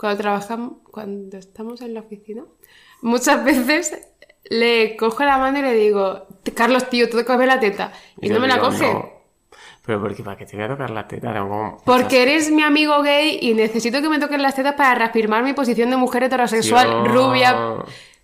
[0.02, 2.44] cuando trabajamos, cuando estamos en la oficina,
[3.04, 3.98] muchas veces
[4.50, 7.94] le cojo la mano y le digo, Carlos, tío, tú coge la teta.
[8.20, 8.92] Y, no me la coge.
[8.92, 9.22] "No".
[9.86, 13.02] Pero porque para qué te voy a tocar la teta, como- Porque eres mi amigo
[13.04, 16.88] gay y necesito que me toques las tetas para reafirmar mi posición de mujer heterosexual,
[16.88, 17.76] Yo- rubia.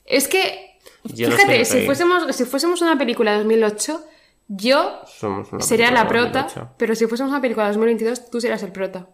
[0.06, 1.86] Es que, Yo fíjate, si gay.
[1.86, 4.04] fuésemos, si fuésemos una película de 2008,
[4.48, 5.02] yo
[5.60, 6.70] sería la prota, 2008.
[6.78, 9.08] pero si fuésemos una película de 2022, tú serías el prota.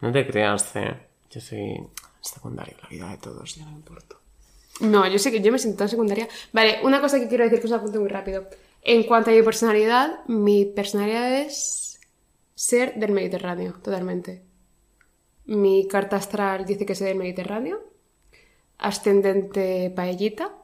[0.00, 0.96] No te creas, eh.
[1.32, 1.82] Yo soy
[2.20, 4.16] secundario, la vida de todos, ya no me importa.
[4.80, 6.28] No, yo sé que yo me siento tan secundaria.
[6.52, 8.48] Vale, una cosa que quiero decir que os apunto muy rápido.
[8.82, 12.00] En cuanto a mi personalidad, mi personalidad es
[12.54, 14.42] ser del Mediterráneo, totalmente.
[15.46, 17.80] Mi carta astral dice que soy del Mediterráneo,
[18.78, 20.54] ascendente paellita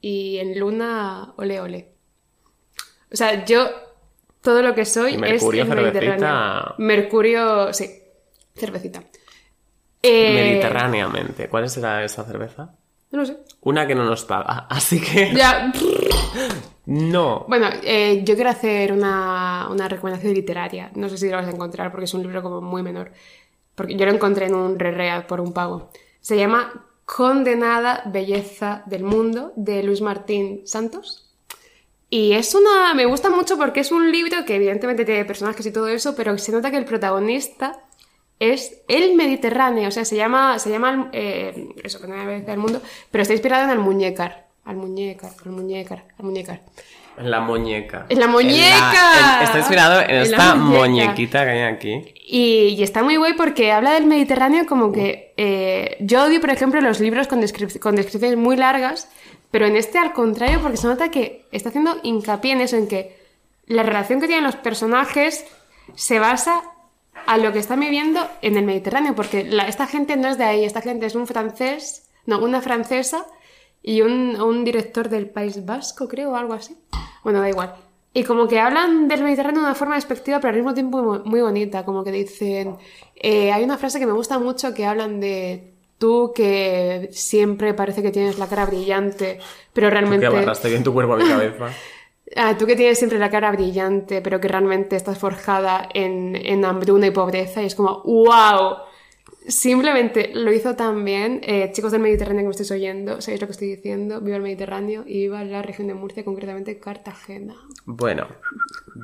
[0.00, 1.92] y en luna ole ole.
[3.12, 3.68] O sea, yo
[4.40, 5.76] todo lo que soy ¿Y Mercurio, es el?
[5.76, 6.74] Mediterráneo.
[6.78, 8.02] Mercurio, sí,
[8.54, 9.02] cervecita.
[10.02, 11.48] Eh, Mediterráneamente.
[11.48, 12.74] ¿Cuál será esa cerveza?
[13.10, 13.36] No lo sé.
[13.62, 15.32] Una que no nos paga, así que...
[15.34, 15.72] Ya.
[16.86, 17.44] No.
[17.48, 20.90] Bueno, eh, yo quiero hacer una, una recomendación literaria.
[20.94, 23.12] No sé si lo vas a encontrar porque es un libro como muy menor.
[23.74, 25.90] Porque yo lo encontré en un re por un pago.
[26.20, 31.28] Se llama Condenada Belleza del Mundo de Luis Martín Santos.
[32.10, 32.94] Y es una.
[32.94, 36.36] Me gusta mucho porque es un libro que evidentemente tiene personajes y todo eso, pero
[36.38, 37.82] se nota que el protagonista
[38.40, 39.88] es el Mediterráneo.
[39.88, 40.58] O sea, se llama.
[40.58, 42.80] Se llama eh, eso, Condenada Belleza del Mundo,
[43.10, 44.46] pero está inspirado en Almuñécar.
[44.64, 46.60] Almuñécar, Almuñécar, Almuñécar.
[47.16, 48.06] En la muñeca.
[48.10, 49.38] ¡En la En muñeca!
[49.38, 50.78] en- está inspirado en, En la esta muñeca.
[50.86, 52.14] muñequita que hay aquí.
[52.24, 55.32] Y, y está muy guay porque habla del Mediterráneo como que...
[55.36, 59.10] eh, yo odio, por ejemplo, los libros con, descrip- con descripciones muy largas,
[59.50, 62.86] pero en este al contrario porque se nota que está haciendo hincapié en eso, en
[62.86, 63.16] que
[63.66, 65.44] la relación que tienen los personajes
[65.96, 66.62] se basa
[67.28, 70.44] a lo que están viviendo en el Mediterráneo, porque la- esta gente no es de
[70.44, 73.26] ahí, esta gente es un francés, no, una francesa
[73.82, 76.76] y un, un director del País Vasco, creo, o algo así.
[77.22, 77.74] Bueno, da igual.
[78.14, 81.18] Y como que hablan del Mediterráneo de una forma despectiva, pero al mismo tiempo muy,
[81.24, 81.84] muy bonita.
[81.84, 82.76] Como que dicen.
[83.14, 88.02] eh, hay una frase que me gusta mucho que hablan de tú que siempre parece
[88.02, 89.38] que tienes la cara brillante,
[89.72, 90.26] pero Tú realmente.
[90.28, 91.66] que bien tu cuerpo a mi cabeza.
[92.36, 96.64] Ah, tú que tienes siempre la cara brillante, pero que realmente estás forjada en, en
[96.64, 98.76] hambruna y pobreza, y es como, ¡wow!
[99.46, 101.40] Simplemente lo hizo tan bien.
[101.42, 104.20] Eh, chicos del Mediterráneo que me estáis oyendo, sabéis lo que estoy diciendo.
[104.20, 107.54] Viva el Mediterráneo y viva la región de Murcia, concretamente Cartagena.
[107.86, 108.26] Bueno,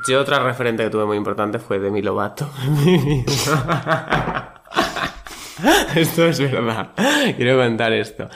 [0.07, 2.51] yo otra referente que tuve muy importante fue Demi Lovato.
[5.95, 6.91] esto es verdad.
[7.37, 8.29] Quiero contar esto.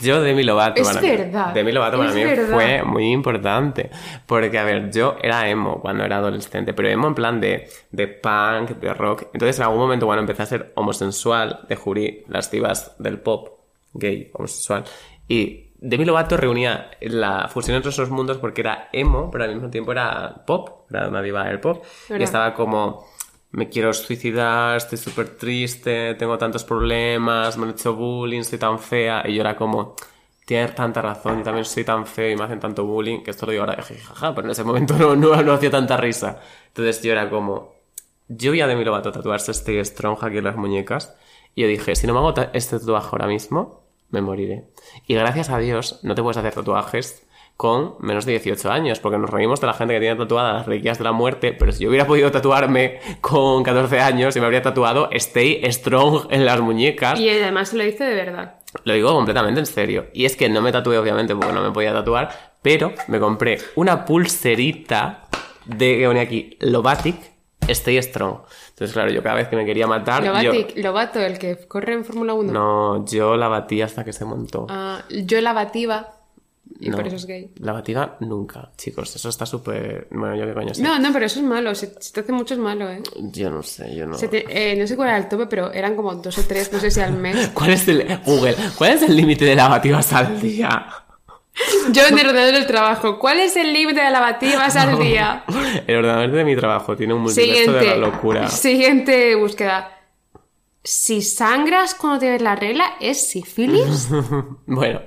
[0.00, 2.52] Yo Demi Lovato Es para mí- verdad, Demi Lovato para es mí verdad.
[2.54, 3.90] fue muy importante.
[4.26, 8.08] Porque, a ver, yo era emo cuando era adolescente, pero emo en plan de, de
[8.08, 9.24] punk, de rock.
[9.32, 13.48] Entonces, en algún momento, cuando empecé a ser homosensual, descubrí las divas del pop,
[13.92, 14.84] gay, homosexual.
[15.28, 19.68] Y Demi Lovato reunía la fusión entre esos mundos porque era emo, pero al mismo
[19.68, 21.84] tiempo era pop, era una diva del pop.
[22.08, 22.24] Y Verdad.
[22.24, 23.04] estaba como,
[23.52, 28.78] me quiero suicidar, estoy súper triste, tengo tantos problemas, me han hecho bullying, soy tan
[28.78, 29.22] fea.
[29.26, 29.94] Y yo era como,
[30.46, 33.46] tienes tanta razón, yo también soy tan feo y me hacen tanto bullying, que esto
[33.46, 36.40] lo digo ahora, jajaja, pero en ese momento no, no, no hacía tanta risa.
[36.68, 37.74] Entonces yo era como,
[38.28, 41.14] yo vi a Demi Lovato tatuarse este strong aquí en las muñecas
[41.54, 44.64] y yo dije, si no me hago este tatuaje ahora mismo, me moriré.
[45.06, 47.26] Y gracias a Dios no te puedes hacer tatuajes
[47.56, 50.66] con menos de 18 años, porque nos reímos de la gente que tiene tatuadas las
[50.66, 54.46] reliquias de la muerte, pero si yo hubiera podido tatuarme con 14 años y me
[54.46, 58.56] habría tatuado Stay Strong en las muñecas, Y además se lo dice de verdad.
[58.84, 60.06] lo digo completamente en serio.
[60.12, 63.58] Y es que no me tatué, obviamente, porque no me podía tatuar, pero me compré
[63.76, 65.24] una pulserita
[65.64, 67.32] de que pone aquí Lovatic
[67.68, 68.38] Stay strong.
[68.70, 70.32] Entonces, claro, yo cada vez que me quería matar, yo...
[70.32, 72.52] Lobatic, Lobato, el que corre en Fórmula 1.
[72.52, 74.66] No, yo la batí hasta que se montó.
[74.68, 76.08] Ah, yo la bativa
[76.82, 77.50] y No, por eso es gay.
[77.56, 79.14] La batida nunca, chicos.
[79.14, 80.08] Eso está súper...
[80.10, 80.82] Bueno, yo qué coño sé.
[80.82, 81.74] No, no, pero eso es malo.
[81.74, 83.02] Si, si te hace mucho es malo, ¿eh?
[83.32, 84.18] Yo no sé, yo no...
[84.18, 86.72] Se te- eh, no sé cuál era el tope, pero eran como dos o tres,
[86.72, 87.48] no sé si al mes.
[87.54, 88.18] ¿Cuál es el...
[88.26, 90.86] Google, ¿cuál es el límite de lavativas al día?
[91.92, 93.18] Yo en el ordenador del trabajo.
[93.18, 95.44] ¿Cuál es el límite de lavativas al día?
[95.86, 98.48] El ordenador de mi trabajo tiene un multiverso de la locura.
[98.48, 99.98] Siguiente búsqueda.
[100.82, 104.08] Si sangras cuando tienes la regla, ¿es sífilis?
[104.66, 105.00] Bueno,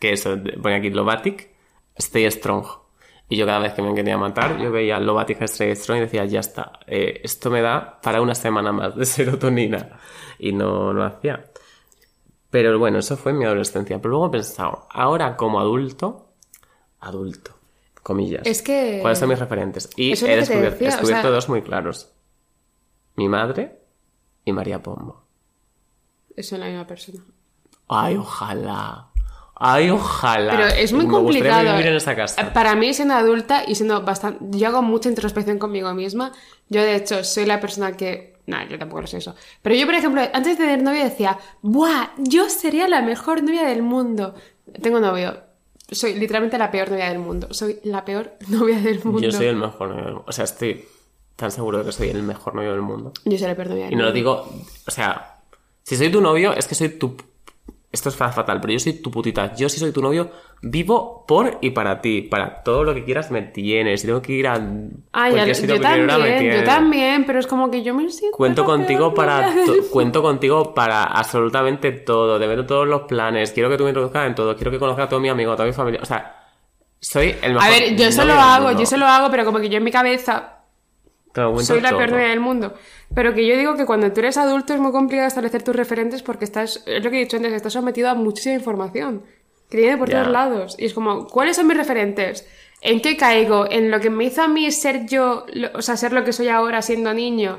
[0.00, 1.50] que eso, pone aquí Lobatic,
[1.96, 2.66] Stay Strong.
[3.28, 6.24] Y yo cada vez que me quería matar, yo veía Lobatic Stay Strong y decía,
[6.26, 9.98] ya está, eh, esto me da para una semana más de serotonina.
[10.38, 11.44] Y no lo hacía.
[12.50, 13.98] Pero bueno, eso fue en mi adolescencia.
[14.00, 16.28] Pero luego he pensado, ahora como adulto,
[17.00, 17.52] adulto,
[18.02, 18.42] comillas.
[18.46, 19.90] Es que- ¿Cuáles son mis referentes?
[19.96, 22.12] Y Eso es he descubierto, o sea- dos muy claros.
[23.16, 23.80] Mi madre
[24.44, 25.24] y María Pombo.
[26.38, 27.18] Son la misma persona.
[27.88, 29.08] Ay, ojalá.
[29.58, 30.52] Ay, ojalá.
[30.52, 31.72] Pero es muy Me complicado.
[31.72, 32.42] vivir en esa casa.
[32.42, 34.44] Eh, Para mí, siendo adulta y siendo bastante.
[34.58, 36.32] Yo hago mucha introspección conmigo misma.
[36.68, 38.36] Yo, de hecho, soy la persona que.
[38.46, 39.34] No, yo tampoco lo sé eso.
[39.62, 42.10] Pero yo, por ejemplo, antes de tener novio decía, ¡buah!
[42.18, 44.34] Yo sería la mejor novia del mundo.
[44.82, 45.38] Tengo novio.
[45.90, 47.48] Soy literalmente la peor novia del mundo.
[47.52, 49.20] Soy la peor novia del mundo.
[49.20, 50.24] Yo soy el mejor novio del mundo.
[50.28, 50.84] O sea, estoy
[51.34, 53.12] tan seguro de que soy el mejor novio del mundo.
[53.24, 54.14] Yo soy la peor novia del Y no lo mundo.
[54.14, 54.48] digo.
[54.86, 55.38] O sea,
[55.82, 57.16] si soy tu novio, es que soy tu.
[57.96, 59.54] Esto es fa- fatal, pero yo soy tu putita.
[59.54, 60.30] Yo, si soy tu novio,
[60.60, 62.20] vivo por y para ti.
[62.20, 64.02] Para todo lo que quieras me tienes.
[64.02, 64.54] Si tengo que ir a.
[65.12, 68.08] Ay, ya- yo que a, me también, yo también, pero es como que yo me
[68.10, 68.36] siento.
[68.36, 69.50] Cuento contigo para
[69.90, 72.38] cuento contigo para absolutamente todo.
[72.38, 73.52] Te meto todos los planes.
[73.52, 74.54] Quiero que tú me introduzcas en todo.
[74.56, 76.00] Quiero que conozcas a todo mi amigo, a toda mi familia.
[76.02, 76.36] O sea,
[77.00, 77.66] soy el mejor.
[77.66, 79.84] A ver, yo eso lo hago, yo eso lo hago, pero como que yo en
[79.84, 80.55] mi cabeza
[81.62, 82.74] soy la peor del mundo.
[83.14, 86.22] Pero que yo digo que cuando tú eres adulto es muy complicado establecer tus referentes
[86.22, 89.22] porque estás, es lo que he dicho antes, estás sometido a muchísima información
[89.70, 90.76] que viene por todos lados.
[90.78, 92.48] Y es como, ¿cuáles son mis referentes?
[92.82, 93.66] ¿En qué caigo?
[93.70, 96.32] ¿En lo que me hizo a mí ser yo, lo- o sea, ser lo que
[96.32, 97.58] soy ahora siendo niño?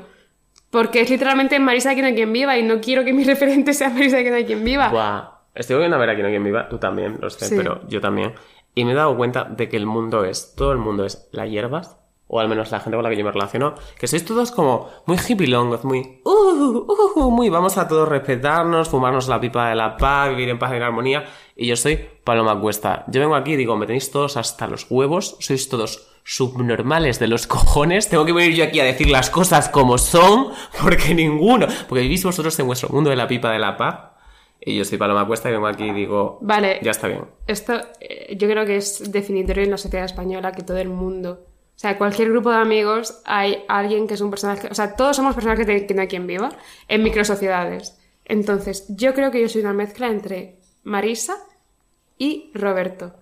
[0.70, 3.72] Porque es literalmente Marisa que no hay quien viva y no quiero que mi referente
[3.74, 4.88] sea Marisa que no hay quien viva.
[4.90, 5.38] Buah.
[5.54, 6.68] Estoy viendo a ver aquí no hay quien viva.
[6.68, 7.54] Tú también, lo sé, Sí.
[7.56, 8.34] pero yo también.
[8.74, 11.50] Y me he dado cuenta de que el mundo es, todo el mundo es las
[11.50, 11.97] hierbas,
[12.28, 14.88] o al menos la gente con la que yo me relaciono, que sois todos como
[15.06, 19.74] muy hippilongos, muy, uh, uh, uh, muy, vamos a todos respetarnos, fumarnos la pipa de
[19.74, 21.24] la paz, vivir en paz y en armonía.
[21.56, 23.04] Y yo soy Paloma Cuesta.
[23.08, 27.26] Yo vengo aquí y digo, me tenéis todos hasta los huevos, sois todos subnormales de
[27.26, 30.48] los cojones, tengo que venir yo aquí a decir las cosas como son,
[30.82, 34.08] porque ninguno, porque vivís vosotros en vuestro mundo de la pipa de la paz.
[34.60, 36.80] Y yo soy Paloma Cuesta y vengo aquí y digo, Vale.
[36.82, 37.24] ya está bien.
[37.46, 41.47] Esto eh, yo creo que es definitorio en la sociedad española que todo el mundo.
[41.78, 44.66] O sea, cualquier grupo de amigos hay alguien que es un personaje.
[44.68, 46.48] O sea, todos somos personajes que no hay quien viva
[46.88, 47.96] en microsociedades.
[48.24, 51.36] Entonces, yo creo que yo soy una mezcla entre Marisa
[52.18, 53.14] y Roberto.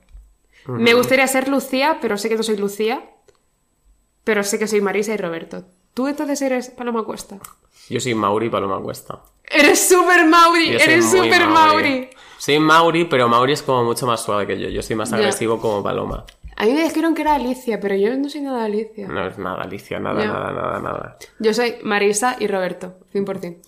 [0.68, 3.04] Me gustaría ser Lucía, pero sé que no soy Lucía.
[4.24, 5.66] Pero sé que soy Marisa y Roberto.
[5.92, 7.38] ¿Tú entonces eres Paloma Cuesta?
[7.90, 9.20] Yo soy Mauri Paloma Cuesta.
[9.44, 10.72] ¡Eres súper Mauri!
[10.72, 12.09] Yo ¡Eres súper Mauri!
[12.38, 14.70] Soy Mauri, pero Mauri es como mucho más suave que yo.
[14.70, 16.24] Yo soy más agresivo como Paloma.
[16.57, 19.07] A mí me dijeron que era Alicia, pero yo no soy nada Alicia.
[19.09, 21.18] No es nada, Alicia, nada, nada, nada, nada.
[21.38, 23.59] Yo soy Marisa y Roberto, 100%.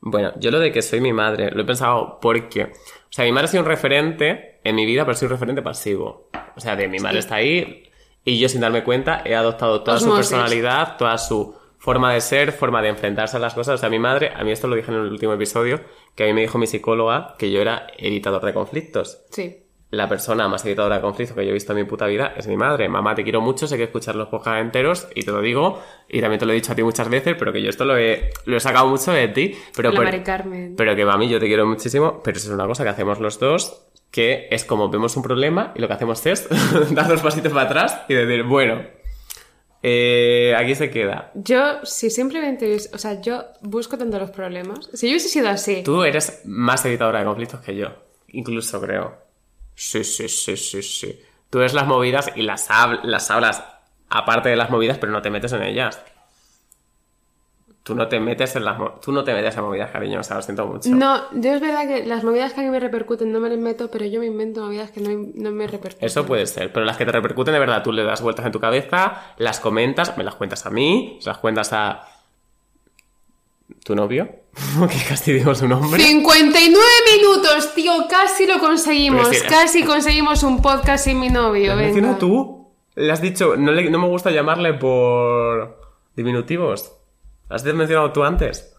[0.00, 3.32] Bueno, yo lo de que soy mi madre, lo he pensado porque, o sea, mi
[3.32, 6.28] madre ha sido un referente en mi vida, pero soy un referente pasivo.
[6.54, 7.90] O sea, de mi madre está ahí
[8.24, 12.52] y yo sin darme cuenta he adoptado toda su personalidad, toda su forma de ser,
[12.52, 13.74] forma de enfrentarse a las cosas.
[13.74, 15.80] O sea, mi madre, a mí esto lo dije en el último episodio,
[16.14, 19.24] que a mí me dijo mi psicóloga que yo era evitador de conflictos.
[19.30, 19.65] Sí.
[19.90, 22.46] La persona más evitadora de conflictos que yo he visto en mi puta vida es
[22.48, 22.88] mi madre.
[22.88, 26.20] Mamá, te quiero mucho, sé que escuchar los podcasts enteros y te lo digo, y
[26.20, 28.30] también te lo he dicho a ti muchas veces, pero que yo esto lo he,
[28.46, 29.54] lo he sacado mucho de ti.
[29.76, 30.74] Pero, La por- Carmen.
[30.76, 33.38] pero que mami, yo te quiero muchísimo, pero eso es una cosa que hacemos los
[33.38, 36.48] dos, que es como vemos un problema y lo que hacemos es
[36.90, 38.82] dar dos pasitos para atrás y decir, bueno,
[39.82, 41.30] eh, aquí se queda.
[41.34, 44.90] Yo, si simplemente, o sea, yo busco tanto los problemas.
[44.94, 47.88] Si yo hubiese sido así, Tú eres más evitadora de conflictos que yo,
[48.28, 49.24] incluso creo.
[49.76, 51.20] Sí, sí, sí, sí, sí.
[51.50, 53.62] Tú ves las movidas y las, hab- las hablas
[54.08, 56.02] aparte de las movidas, pero no te metes en ellas.
[57.82, 60.36] Tú no te metes en las tú no te metes en movidas, cariño, o sea,
[60.36, 60.90] lo siento mucho.
[60.90, 63.58] no, yo es verdad que las movidas que a mí me repercuten no me las
[63.58, 66.04] meto, pero yo me invento movidas que no, no me repercuten.
[66.04, 68.50] Eso puede ser, pero las que te repercuten de verdad, tú le das vueltas en
[68.50, 72.08] tu cabeza, las comentas, me las cuentas a mí, se las cuentas a
[73.86, 74.28] tu novio,
[74.90, 76.02] que casi digo su nombre.
[76.02, 76.84] 59
[77.16, 79.28] minutos, tío, casi lo conseguimos.
[79.48, 81.70] Casi conseguimos un podcast sin mi novio.
[81.70, 82.68] ¿Lo mencionado tú?
[82.96, 85.80] Le has dicho, no, le- no me gusta llamarle por...
[86.16, 86.92] Diminutivos.
[87.48, 88.74] ¿Has mencionado tú antes?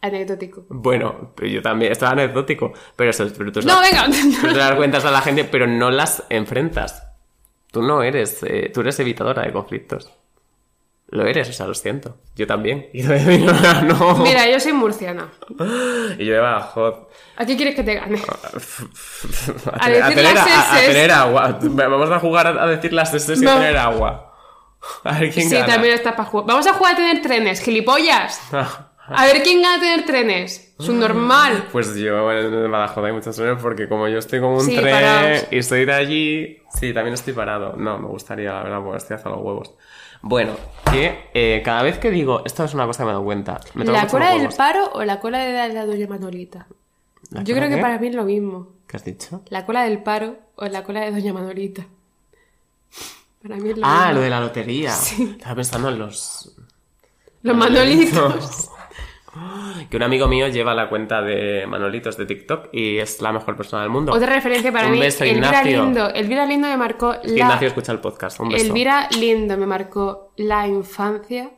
[0.00, 0.64] Anecdótico.
[0.68, 4.06] Bueno, pero yo también, esto es anecdótico, pero eso pero tú No, las- venga.
[4.06, 7.06] tú se las cuentas a la gente, pero no las enfrentas.
[7.70, 10.10] Tú no eres, eh, tú eres evitadora de conflictos.
[11.12, 12.16] Lo eres, o sea, lo siento.
[12.34, 12.88] Yo también.
[12.92, 13.38] Y yo de
[13.84, 14.16] no.
[14.16, 15.28] Mira, yo soy murciana.
[16.18, 17.06] Y yo de Badajoz.
[17.36, 18.18] ¿A qué quieres que te gane?
[19.72, 20.92] A, tener- a decir tener, las a- a eses.
[20.94, 21.58] tener agua.
[21.62, 23.52] Vamos a jugar a, decir las S y No.
[23.52, 24.34] a tener agua.
[25.04, 25.66] A ver quién Sí, gana.
[25.66, 26.46] también está para jugar.
[26.48, 28.40] Vamos a jugar a tener trenes, gilipollas.
[29.14, 30.74] A ver quién gana a tener trenes.
[30.78, 31.66] Es un normal.
[31.72, 35.42] Pues yo en Badajoz hay muchos trenes porque como yo estoy como un Sí, tren
[35.50, 37.74] y soy de allí, sí, también estoy parado.
[37.76, 39.74] No, me gustaría, la verdad, porque estoy hasta los huevos.
[40.22, 40.54] Bueno,
[40.90, 43.60] que eh, cada vez que digo, esto es una cosa que me he dado cuenta.
[43.74, 44.54] Me ¿La cola del huevos.
[44.54, 46.66] paro o la cola de la doña Manolita?
[47.30, 47.80] ¿La Yo creo que qué?
[47.82, 48.68] para mí es lo mismo.
[48.86, 49.42] ¿Qué has dicho?
[49.48, 51.86] ¿La cola del paro o la cola de doña Manolita?
[53.42, 54.14] Para mí es lo Ah, mismo.
[54.14, 54.92] lo de la lotería.
[54.94, 56.54] Estaba pensando en los...
[57.42, 58.70] Los Manolitos.
[59.88, 63.56] Que un amigo mío lleva la cuenta de Manolitos de TikTok y es la mejor
[63.56, 64.12] persona del mundo.
[64.12, 65.84] Otra referencia para Un mí, beso, Elvira Ignacio.
[65.84, 66.08] Lindo.
[66.10, 67.30] Elvira Lindo me marcó la...
[67.30, 68.40] Ignacio escucha el podcast.
[68.40, 68.64] Un beso.
[68.66, 71.50] Elvira Lindo me marcó la infancia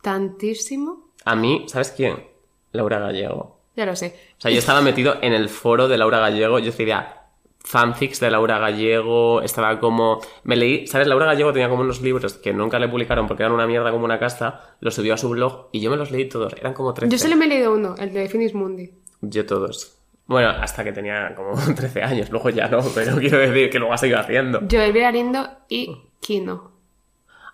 [0.00, 1.10] tantísimo.
[1.24, 2.24] A mí, ¿sabes quién?
[2.70, 3.58] Laura Gallego.
[3.74, 4.16] Ya lo sé.
[4.38, 6.60] O sea, yo estaba metido en el foro de Laura Gallego.
[6.60, 7.25] Yo decía
[7.66, 9.42] fanfics de Laura Gallego.
[9.42, 10.20] Estaba como.
[10.44, 10.86] Me leí.
[10.86, 11.08] ¿Sabes?
[11.08, 14.04] Laura Gallego tenía como unos libros que nunca le publicaron porque eran una mierda como
[14.04, 14.76] una casa.
[14.80, 16.54] Los subió a su blog y yo me los leí todos.
[16.54, 17.10] Eran como 13.
[17.12, 18.92] Yo solo me he leído uno, el de Finis Mundi.
[19.20, 19.98] Yo todos.
[20.26, 22.30] Bueno, hasta que tenía como 13 años.
[22.30, 24.60] Luego ya no, pero quiero decir que luego ha seguido haciendo.
[24.68, 26.72] Yo, Elvira Lindo y Kino.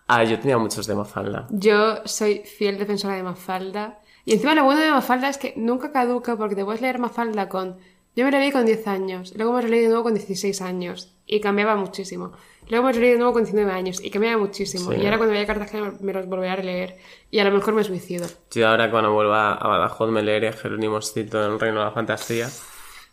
[0.08, 1.46] Ah, yo tenía muchos de Mafalda.
[1.50, 4.00] Yo soy fiel defensora de Mafalda.
[4.24, 7.48] Y encima lo bueno de Mafalda es que nunca caduca porque te puedes leer Mafalda
[7.48, 7.78] con...
[8.14, 10.60] Yo me lo leí con 10 años, luego me lo leí de nuevo con 16
[10.60, 12.32] años y cambiaba muchísimo.
[12.68, 14.92] Luego me lo leí de nuevo con 19 años y cambiaba muchísimo.
[14.92, 14.98] Sí.
[14.98, 16.98] Y ahora cuando vaya a Cartagena me los volveré a leer
[17.30, 18.26] y a lo mejor me suicido.
[18.50, 21.92] Yo ahora cuando vuelva a Badajoz me leeré Jerónimo Stilton en el Reino de la
[21.92, 22.48] Fantasía.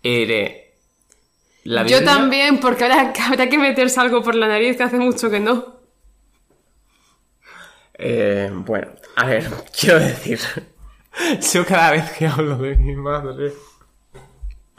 [0.02, 0.70] Y leeré
[1.64, 5.30] la Yo también, porque ahora habrá que meterse algo por la nariz que hace mucho
[5.30, 5.80] que no.
[8.02, 9.46] Eh, bueno, a ver,
[9.80, 10.40] quiero decir,
[11.54, 13.54] yo cada vez que hablo de mi madre,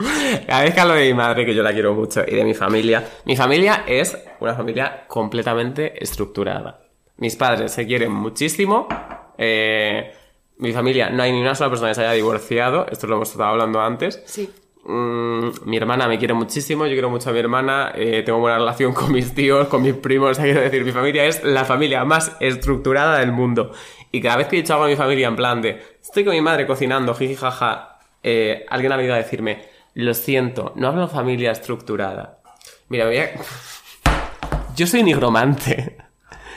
[0.46, 2.54] cada vez que hablo de mi madre, que yo la quiero mucho, y de mi
[2.54, 6.80] familia, mi familia es una familia completamente estructurada.
[7.18, 8.88] Mis padres se quieren muchísimo,
[9.36, 10.12] eh,
[10.58, 13.30] mi familia, no hay ni una sola persona que se haya divorciado, esto lo hemos
[13.30, 14.48] estado hablando antes, Sí.
[14.82, 18.58] Mm, mi hermana me quiere muchísimo, yo quiero mucho a mi hermana, eh, tengo buena
[18.58, 21.64] relación con mis tíos, con mis primos, o sea, quiero decir, mi familia es la
[21.64, 23.72] familia más estructurada del mundo.
[24.10, 26.32] Y cada vez que he dicho algo a mi familia en plan de, estoy con
[26.32, 29.62] mi madre cocinando, jiji jaja, eh, alguien ha venido a decirme,
[29.94, 32.38] lo siento, no hablo familia estructurada.
[32.88, 33.30] Mira, voy a...
[34.76, 35.96] Yo soy nigromante.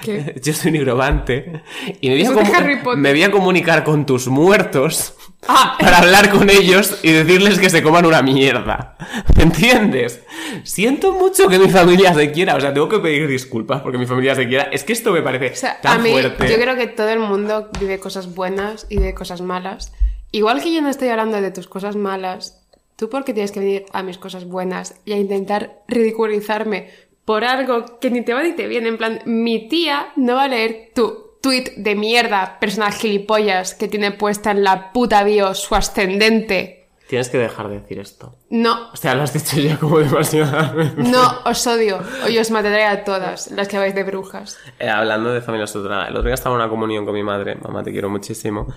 [0.02, 0.36] ¿Qué?
[0.44, 1.64] Yo soy nigromante.
[2.02, 5.16] Y me voy, a comu- me voy comunicar con tus muertos
[5.48, 8.96] Ah, para hablar con ellos y decirles que se coman una mierda.
[9.36, 10.22] ¿Me entiendes?
[10.64, 12.56] Siento mucho que mi familia se quiera.
[12.56, 14.64] O sea, tengo que pedir disculpas porque mi familia se quiera.
[14.72, 16.50] Es que esto me parece O sea, tan a mí, fuerte.
[16.50, 19.92] yo creo que todo el mundo vive cosas buenas y de cosas malas.
[20.32, 22.63] Igual que yo no estoy hablando de tus cosas malas,
[23.04, 26.90] tú porque tienes que venir a mis cosas buenas y a intentar ridiculizarme
[27.26, 28.88] por algo que ni te va ni te viene.
[28.88, 33.90] En plan, mi tía no va a leer tu tweet de mierda, persona gilipollas que
[33.90, 36.88] tiene puesta en la puta bio su ascendente.
[37.10, 38.38] Tienes que dejar de decir esto.
[38.50, 40.74] No, O sea, lo has dicho ya como demasiado.
[40.96, 42.00] no, os odio.
[42.26, 44.58] Hoy os mataré a todas las que vais de brujas.
[44.80, 47.56] Eh, hablando de familia estructurada, el otro día estaba en una comunión con mi madre,
[47.56, 48.74] mamá te quiero muchísimo,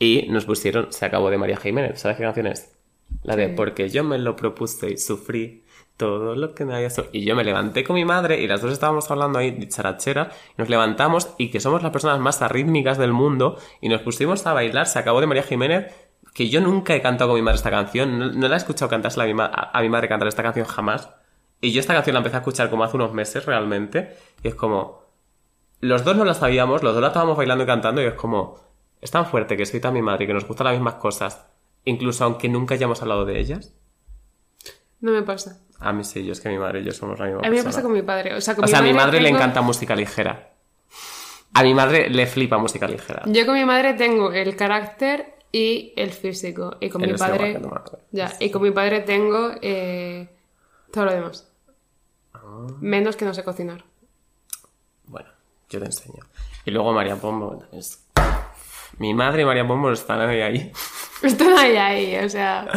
[0.00, 2.00] y nos pusieron Se acabó de María Jiménez.
[2.00, 2.77] ¿Sabes qué canción es?
[3.22, 5.64] La de Porque yo me lo propuse y sufrí
[5.96, 7.06] todo lo que me había so-".
[7.12, 10.30] Y yo me levanté con mi madre y las dos estábamos hablando ahí de charachera,
[10.56, 14.52] nos levantamos y que somos las personas más arrítmicas del mundo y nos pusimos a
[14.52, 15.92] bailar Se acabó de María Jiménez,
[16.34, 18.88] que yo nunca he cantado con mi madre esta canción, no, no la he escuchado
[18.88, 21.10] cantársela a mi, ma- a, a mi madre cantar esta canción jamás.
[21.60, 24.54] Y yo esta canción la empecé a escuchar como hace unos meses realmente, y es
[24.54, 25.02] como,
[25.80, 28.56] los dos no la sabíamos, los dos la estábamos bailando y cantando y es como,
[29.00, 31.47] es tan fuerte que soy tan mi madre y que nos gustan las mismas cosas,
[31.88, 33.74] incluso aunque nunca hayamos hablado de ellas.
[35.00, 35.60] No me pasa.
[35.78, 37.50] A mí sí, yo es que mi madre y yo somos la misma A mí
[37.50, 37.70] me persona.
[37.70, 38.34] pasa con mi padre.
[38.34, 40.54] O sea, con O sea, a mi madre le encanta música ligera.
[41.54, 43.22] A mi madre le flipa música ligera.
[43.26, 46.76] Yo con mi madre tengo el carácter y el físico.
[46.80, 47.60] Y con mi padre.
[48.10, 50.28] Ya, y con mi padre tengo eh,
[50.92, 51.48] todo lo demás.
[52.34, 52.66] Ah.
[52.80, 53.84] Menos que no sé cocinar.
[55.04, 55.28] Bueno,
[55.70, 56.22] yo te enseño.
[56.64, 58.04] Y luego María Pombo es...
[58.98, 60.72] Mi madre y María Pombo están ahí ahí.
[61.22, 62.68] Están ahí, ahí, o sea.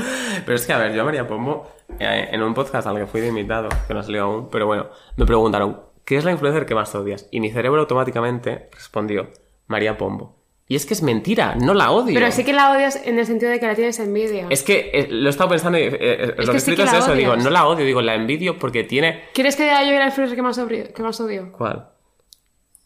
[0.46, 3.06] Pero es que, a ver, yo a María Pombo, eh, en un podcast al que
[3.06, 6.32] fui de invitado, que no ha salido aún, pero bueno, me preguntaron, ¿qué es la
[6.32, 7.28] influencer que más odias?
[7.30, 9.30] Y mi cerebro automáticamente respondió,
[9.68, 10.40] María Pombo.
[10.68, 12.14] Y es que es mentira, no la odio.
[12.16, 14.48] Pero sí que la odias en el sentido de que la tienes envidia.
[14.50, 16.92] Es que eh, lo he estado pensando y eh, eh, lo que, sí que es
[16.92, 17.14] la eso.
[17.14, 19.26] Digo, no la odio, digo, la envidio porque tiene.
[19.36, 21.52] ¿Quieres que diga yo el influencer que más, odio- que más odio?
[21.52, 21.90] ¿Cuál?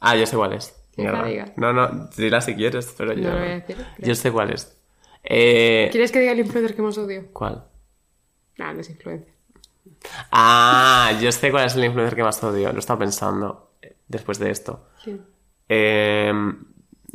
[0.02, 0.76] Ah, yo sé cuál es.
[0.98, 1.24] Mierda.
[1.26, 1.54] diga.
[1.58, 3.24] No, no, dila si quieres, pero yo.
[3.30, 3.88] No lo voy a decir, creo.
[4.08, 4.78] Yo sé cuál es.
[5.24, 7.26] Eh, ¿Quieres que diga el influencer que más odio?
[7.34, 7.66] ¿Cuál?
[8.58, 9.34] No, no es influencer.
[10.32, 12.70] Ah, yo sé cuál es el influencer que más odio.
[12.70, 14.88] Lo he estado pensando eh, después de esto.
[15.04, 15.26] ¿Quién?
[15.68, 16.32] Eh,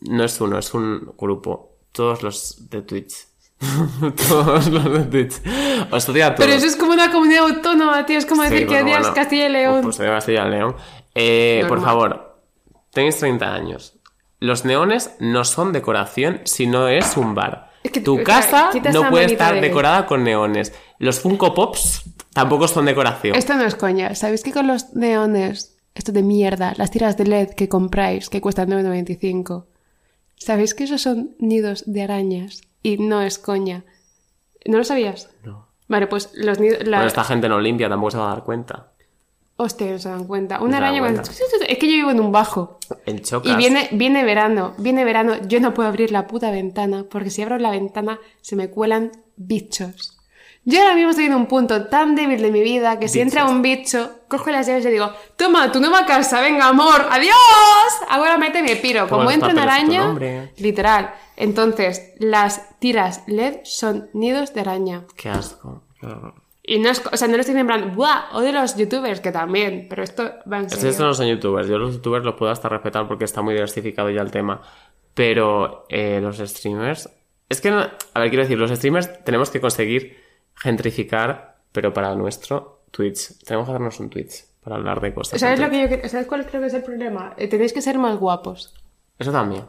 [0.09, 1.79] no es uno, es un grupo.
[1.93, 3.15] Todos los de Twitch.
[4.29, 5.41] todos los de Twitch.
[5.91, 6.47] Os odio a todos.
[6.47, 8.19] Pero eso es como una comunidad autónoma, tío.
[8.19, 9.15] Es como Sí, decir que odias bueno.
[9.15, 9.83] Castilla y León.
[9.83, 10.77] Pues odio Castilla y León.
[11.15, 12.30] Eh, por favor,
[12.93, 13.95] tenéis 30 años.
[14.39, 17.71] Los neones no son decoración si no es un bar.
[17.83, 20.73] Es que- tu o sea, casa no puede estar de- decorada con neones.
[20.99, 23.35] Los Funko Pops tampoco son decoración.
[23.37, 24.15] Esto no es coña.
[24.15, 28.41] ¿Sabéis que con los neones, esto de mierda, las tiras de LED que compráis, que
[28.41, 29.67] cuestan 9,95,
[30.37, 32.63] ¿sabéis que esos son nidos de arañas?
[32.83, 33.85] Y no es coña.
[34.67, 35.31] ¿No lo sabías?
[35.45, 35.67] No.
[35.89, 36.79] Vale, pues los nidos...
[36.87, 38.93] la- Bueno, esta gente no limpia, tampoco se va a dar cuenta.
[39.63, 40.59] Hostia, no se dan cuenta.
[40.59, 41.01] No Una dan araña...
[41.01, 41.23] cuenta.
[41.23, 42.79] cuando- Es que yo vivo en un bajo.
[43.05, 43.53] El chocas.
[43.53, 47.43] Y viene, viene verano, viene verano, yo no puedo abrir la puta ventana, porque si
[47.43, 50.17] abro la ventana se me cuelan bichos.
[50.65, 53.47] Yo ahora mismo estoy en un punto tan débil de mi vida que si entra
[53.47, 57.35] un bicho, cojo las llaves y le digo, toma, tu nueva casa, venga, amor, adiós.
[58.11, 59.09] Ahora mete me piro.
[59.09, 61.15] Como los entra una araña, literal.
[61.37, 65.05] Entonces, las tiras LED son nidos de araña.
[65.17, 65.83] Qué asco.
[66.71, 68.31] Y no es, o sea, no lo estoy en plan, ¡buah!
[68.33, 70.89] Odio a los youtubers, que también, pero esto va en serio.
[70.91, 71.67] estos no son youtubers.
[71.69, 74.63] Yo los youtubers los puedo hasta respetar porque está muy diversificado ya el tema.
[75.13, 77.11] Pero eh, los streamers.
[77.49, 80.17] Es que, no- a ver, quiero decir, los streamers tenemos que conseguir
[80.55, 83.39] gentrificar, pero para nuestro Twitch.
[83.45, 85.41] Tenemos que hacernos un Twitch para hablar de cosas.
[85.41, 87.35] ¿Sabes, lo que yo, ¿Sabes cuál creo que es el problema?
[87.37, 88.73] Eh, tenéis que ser más guapos.
[89.19, 89.65] Eso también.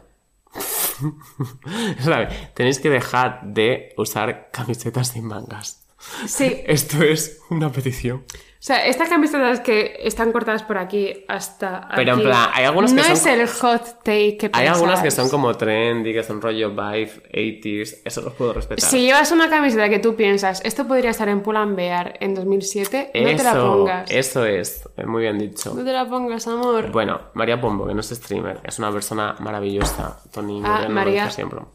[1.98, 2.28] Eso también.
[2.54, 5.81] Tenéis que dejar de usar camisetas sin mangas.
[6.26, 8.24] Sí, Esto es una petición.
[8.28, 12.64] o sea, estas camisetas que están cortadas por aquí hasta Pero en aquí, plan, hay
[12.64, 16.12] algunas que no son es el hot take que Hay algunas que son como trendy,
[16.12, 18.02] que son rollo vibe, 80s.
[18.04, 18.88] Eso los puedo respetar.
[18.88, 23.36] Si llevas una camiseta que tú piensas, esto podría estar en Pull&Bear en 2007, no
[23.36, 24.10] te la Eso, pongas.
[24.10, 24.88] eso es.
[25.04, 25.74] Muy bien dicho.
[25.74, 26.90] No te la pongas, amor.
[26.92, 30.20] Bueno, María Pombo, que no es streamer, es una persona maravillosa.
[30.32, 31.28] Tony ah, María.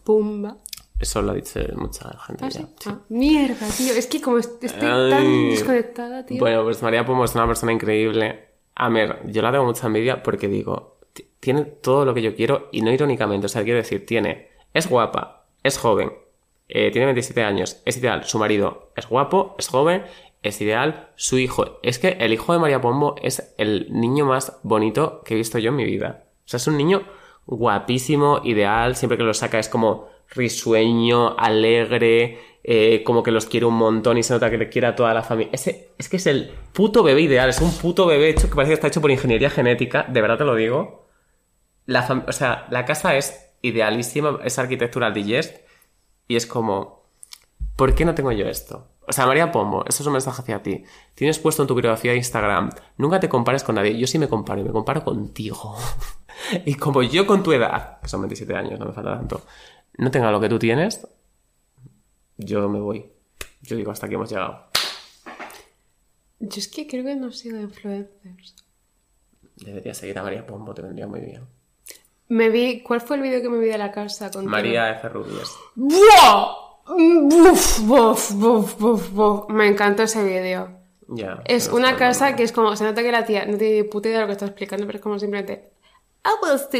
[0.04, 0.58] Pumba.
[1.00, 2.60] Eso lo dice mucha gente Ah, ya.
[2.62, 2.68] sí.
[2.80, 2.90] sí.
[2.92, 3.94] Ah, mierda, tío.
[3.94, 5.10] Es que como est- estoy Ay.
[5.12, 6.40] tan desconectada, tío.
[6.40, 8.48] Bueno, pues María Pombo es una persona increíble.
[8.76, 10.98] A ver, yo la tengo mucha envidia porque digo,
[11.40, 14.88] tiene todo lo que yo quiero y no irónicamente, o sea, quiero decir, tiene, es
[14.90, 16.12] guapa, es joven,
[16.68, 20.04] eh, tiene 27 años, es ideal, su marido es guapo, es joven,
[20.44, 24.60] es ideal, su hijo, es que el hijo de María Pombo es el niño más
[24.64, 26.26] bonito que he visto yo en mi vida.
[26.46, 27.02] O sea, es un niño
[27.48, 33.66] guapísimo, ideal, siempre que lo saca es como risueño, alegre, eh, como que los quiere
[33.66, 35.52] un montón y se nota que le quiere a toda la familia.
[35.54, 38.72] Ese, es que es el puto bebé ideal, es un puto bebé hecho que parece
[38.72, 41.08] que está hecho por ingeniería genética, de verdad te lo digo.
[42.28, 45.62] O sea, la casa es idealísima, es arquitectural digest
[46.28, 47.04] y es como,
[47.78, 48.90] ¿por qué no tengo yo esto?
[49.08, 50.84] O sea, María Pombo, esto es un mensaje hacia ti.
[51.16, 53.98] Tienes puesto en tu biografía de Instagram, nunca te compares con nadie.
[53.98, 55.78] Yo sí me comparo y me comparo contigo.
[56.66, 59.44] y como yo con tu edad, que son 27 años, no me falta tanto,
[59.98, 61.08] no tenga lo que tú tienes,
[62.38, 63.06] yo me voy.
[63.62, 64.68] Yo digo, hasta aquí hemos llegado.
[66.40, 68.56] Yo es que creo que no sigo influencers.
[69.56, 71.48] Deberías seguir a María Pombo, te vendría muy bien.
[72.30, 72.82] Me vi...
[72.82, 74.30] ¿Cuál fue el vídeo que me vi de la casa?
[74.30, 74.52] contigo?
[74.52, 75.10] María F.
[75.10, 75.56] Rubies.
[75.76, 76.68] ¡Buah!
[76.88, 79.50] Buf, buf, buf, buf, buf.
[79.50, 80.70] Me encantó ese vídeo.
[81.10, 81.42] Ya.
[81.46, 84.10] Es una casa que es como, se nota que la tía no tiene ni puta
[84.10, 85.72] idea de lo que está explicando, pero es como simplemente.
[86.30, 86.78] "Ah, pues, ¿Te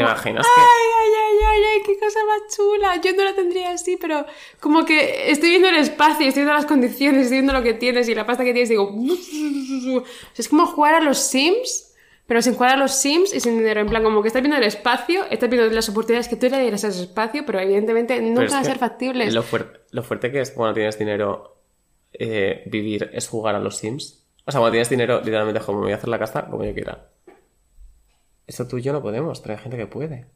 [0.00, 3.00] imaginas que- Ay, ay, ay, ay, ay, qué cosa más chula.
[3.00, 4.26] Yo no la tendría así, pero
[4.60, 8.08] como que estoy viendo el espacio, estoy viendo las condiciones, estoy viendo lo que tienes
[8.08, 8.92] y la pasta que tienes, digo.
[10.36, 11.94] Es como jugar a los Sims,
[12.26, 13.80] pero sin jugar a los Sims y sin dinero.
[13.80, 16.58] En plan, como que estás viendo el espacio, estás viendo las oportunidades que tú le
[16.60, 19.32] dieras a ese espacio, pero evidentemente nunca Pero van a ser factibles.
[19.92, 21.52] Lo fuerte que es cuando tienes dinero
[22.12, 24.25] eh, vivir es jugar a los Sims.
[24.46, 26.72] O sea, cuando tienes dinero, literalmente, como me voy a hacer la casa como yo
[26.72, 27.08] quiera.
[28.46, 30.26] Eso tú y yo no podemos, pero hay gente que puede.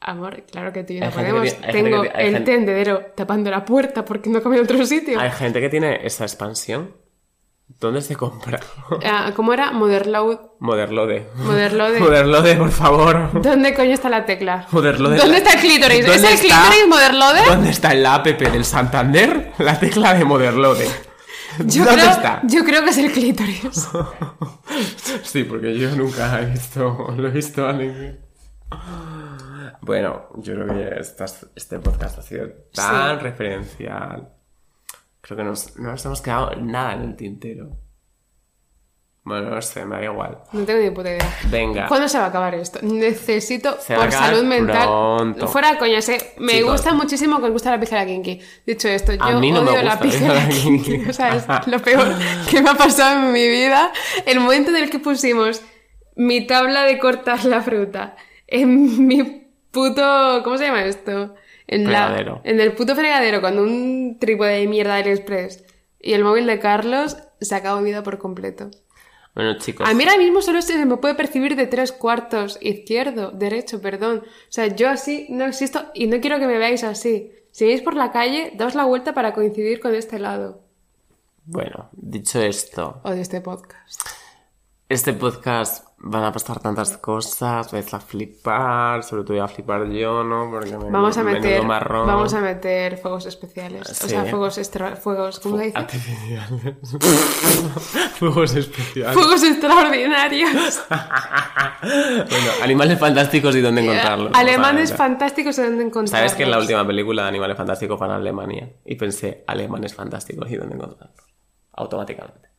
[0.00, 1.42] Amor, claro que tú y yo no podemos.
[1.56, 5.18] tiene- Tengo tiene- el gente- tendedero tapando la puerta porque no come en otro sitio.
[5.20, 6.96] Hay gente que tiene esa expansión.
[7.80, 8.60] ¿Dónde se compra?
[9.04, 9.70] Ah, ¿Cómo era?
[9.72, 10.38] Motherload.
[10.58, 11.28] Moderlode.
[11.36, 11.98] Moderlode.
[12.00, 13.40] Moderlode, por favor.
[13.40, 14.66] ¿Dónde coño está la tecla?
[14.72, 15.16] Moderlode.
[15.16, 16.00] ¿Dónde está el clítoris?
[16.00, 17.44] ¿Es ¿Dónde el está- clítoris Motherlode?
[17.46, 19.52] ¿Dónde está en la app del Santander?
[19.58, 20.86] La tecla de Moderlode.
[21.66, 22.42] Yo ¿Dónde creo, está?
[22.44, 23.88] yo creo que es el clítoris.
[25.22, 28.18] Sí, porque yo nunca he visto, lo he visto a ningún.
[29.82, 33.22] Bueno, yo creo que estas- este podcast ha sido tan Sí.
[33.22, 34.28] referencial.
[35.20, 37.76] Creo que nos, no nos hemos quedado nada en el tintero.
[39.24, 40.38] Bueno, no sé, me da igual.
[40.52, 41.34] No tengo ni puta idea.
[41.48, 41.86] Venga.
[41.88, 42.78] ¿Cuándo se va a acabar esto?
[42.82, 44.86] Necesito, Se por salud mental.
[44.86, 45.48] pronto.
[45.48, 46.72] Fuera coña, sé, me Chicos.
[46.72, 48.38] gusta muchísimo que os gusta la pizarra kinky.
[48.66, 50.90] Dicho esto, yo A mí no me odio la gusta la pizarra pizarra kinky.
[50.92, 51.08] kinky.
[51.10, 52.06] O sea, es lo peor
[52.50, 53.90] que me ha pasado en mi vida.
[54.26, 55.62] El momento en el que pusimos
[56.16, 58.16] mi tabla de cortar la fruta
[58.46, 59.22] en mi
[59.70, 60.42] puto.
[60.44, 61.34] ¿Cómo se llama esto?
[61.66, 62.40] En, la, Fregadero.
[62.44, 65.64] en el puto fregadero, cuando un trípode de mierda del Express
[65.98, 68.70] y el móvil de Carlos se acabó mi vida por completo.
[69.34, 69.88] Bueno, chicos.
[69.88, 74.22] A mí ahora mismo solo se me puede percibir de tres cuartos, izquierdo, derecho, perdón.
[74.24, 77.32] O sea, yo así no existo y no quiero que me veáis así.
[77.50, 80.62] Si veis por la calle, daos la vuelta para coincidir con este lado.
[81.46, 84.00] Bueno, dicho esto, O de este podcast.
[84.88, 89.88] este podcast van a pasar tantas cosas, vais a flipar, sobre todo voy a flipar
[89.88, 90.50] yo, ¿no?
[90.50, 92.06] Porque me, Vamos a meter, marrón.
[92.06, 93.88] vamos a meter fuegos especiales.
[93.88, 95.78] O sea, fuegos extra, fuegos, ¿cómo se dice?
[95.78, 96.96] Artificiales.
[98.18, 99.14] Fuegos especiales.
[99.14, 100.50] Fuegos extraordinarios.
[101.82, 104.32] bueno, animales fantásticos y dónde encontrarlos.
[104.34, 106.10] Alemanes fantásticos de dónde encontrarlos.
[106.10, 108.72] ¿Sabes que en la última película de Animales Fantásticos fue en Alemania?
[108.84, 111.24] Y pensé, alemanes fantásticos y dónde encontrarlos.
[111.72, 112.50] Automáticamente.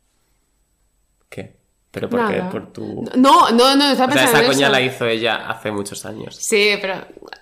[1.29, 1.64] ¿Qué?
[1.95, 2.41] ¿Pero por qué?
[2.51, 3.09] Por tu...
[3.15, 4.71] No, no, no, estaba O sea, pensando esa coña eso.
[4.73, 6.35] la hizo ella hace muchos años.
[6.35, 6.95] Sí, pero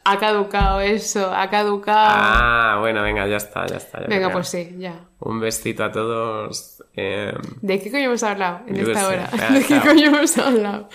[0.05, 2.07] ha caducado eso, ha caducado.
[2.07, 4.01] Ah, bueno, venga, ya está, ya está.
[4.01, 4.93] ya Venga, pues sí, ya.
[5.21, 6.83] Un besito a todos.
[6.95, 9.05] eh, ¿De qué coño hemos hablado en esta sé.
[9.07, 9.29] hora?
[9.53, 10.87] ¿De qué coño hemos hablado?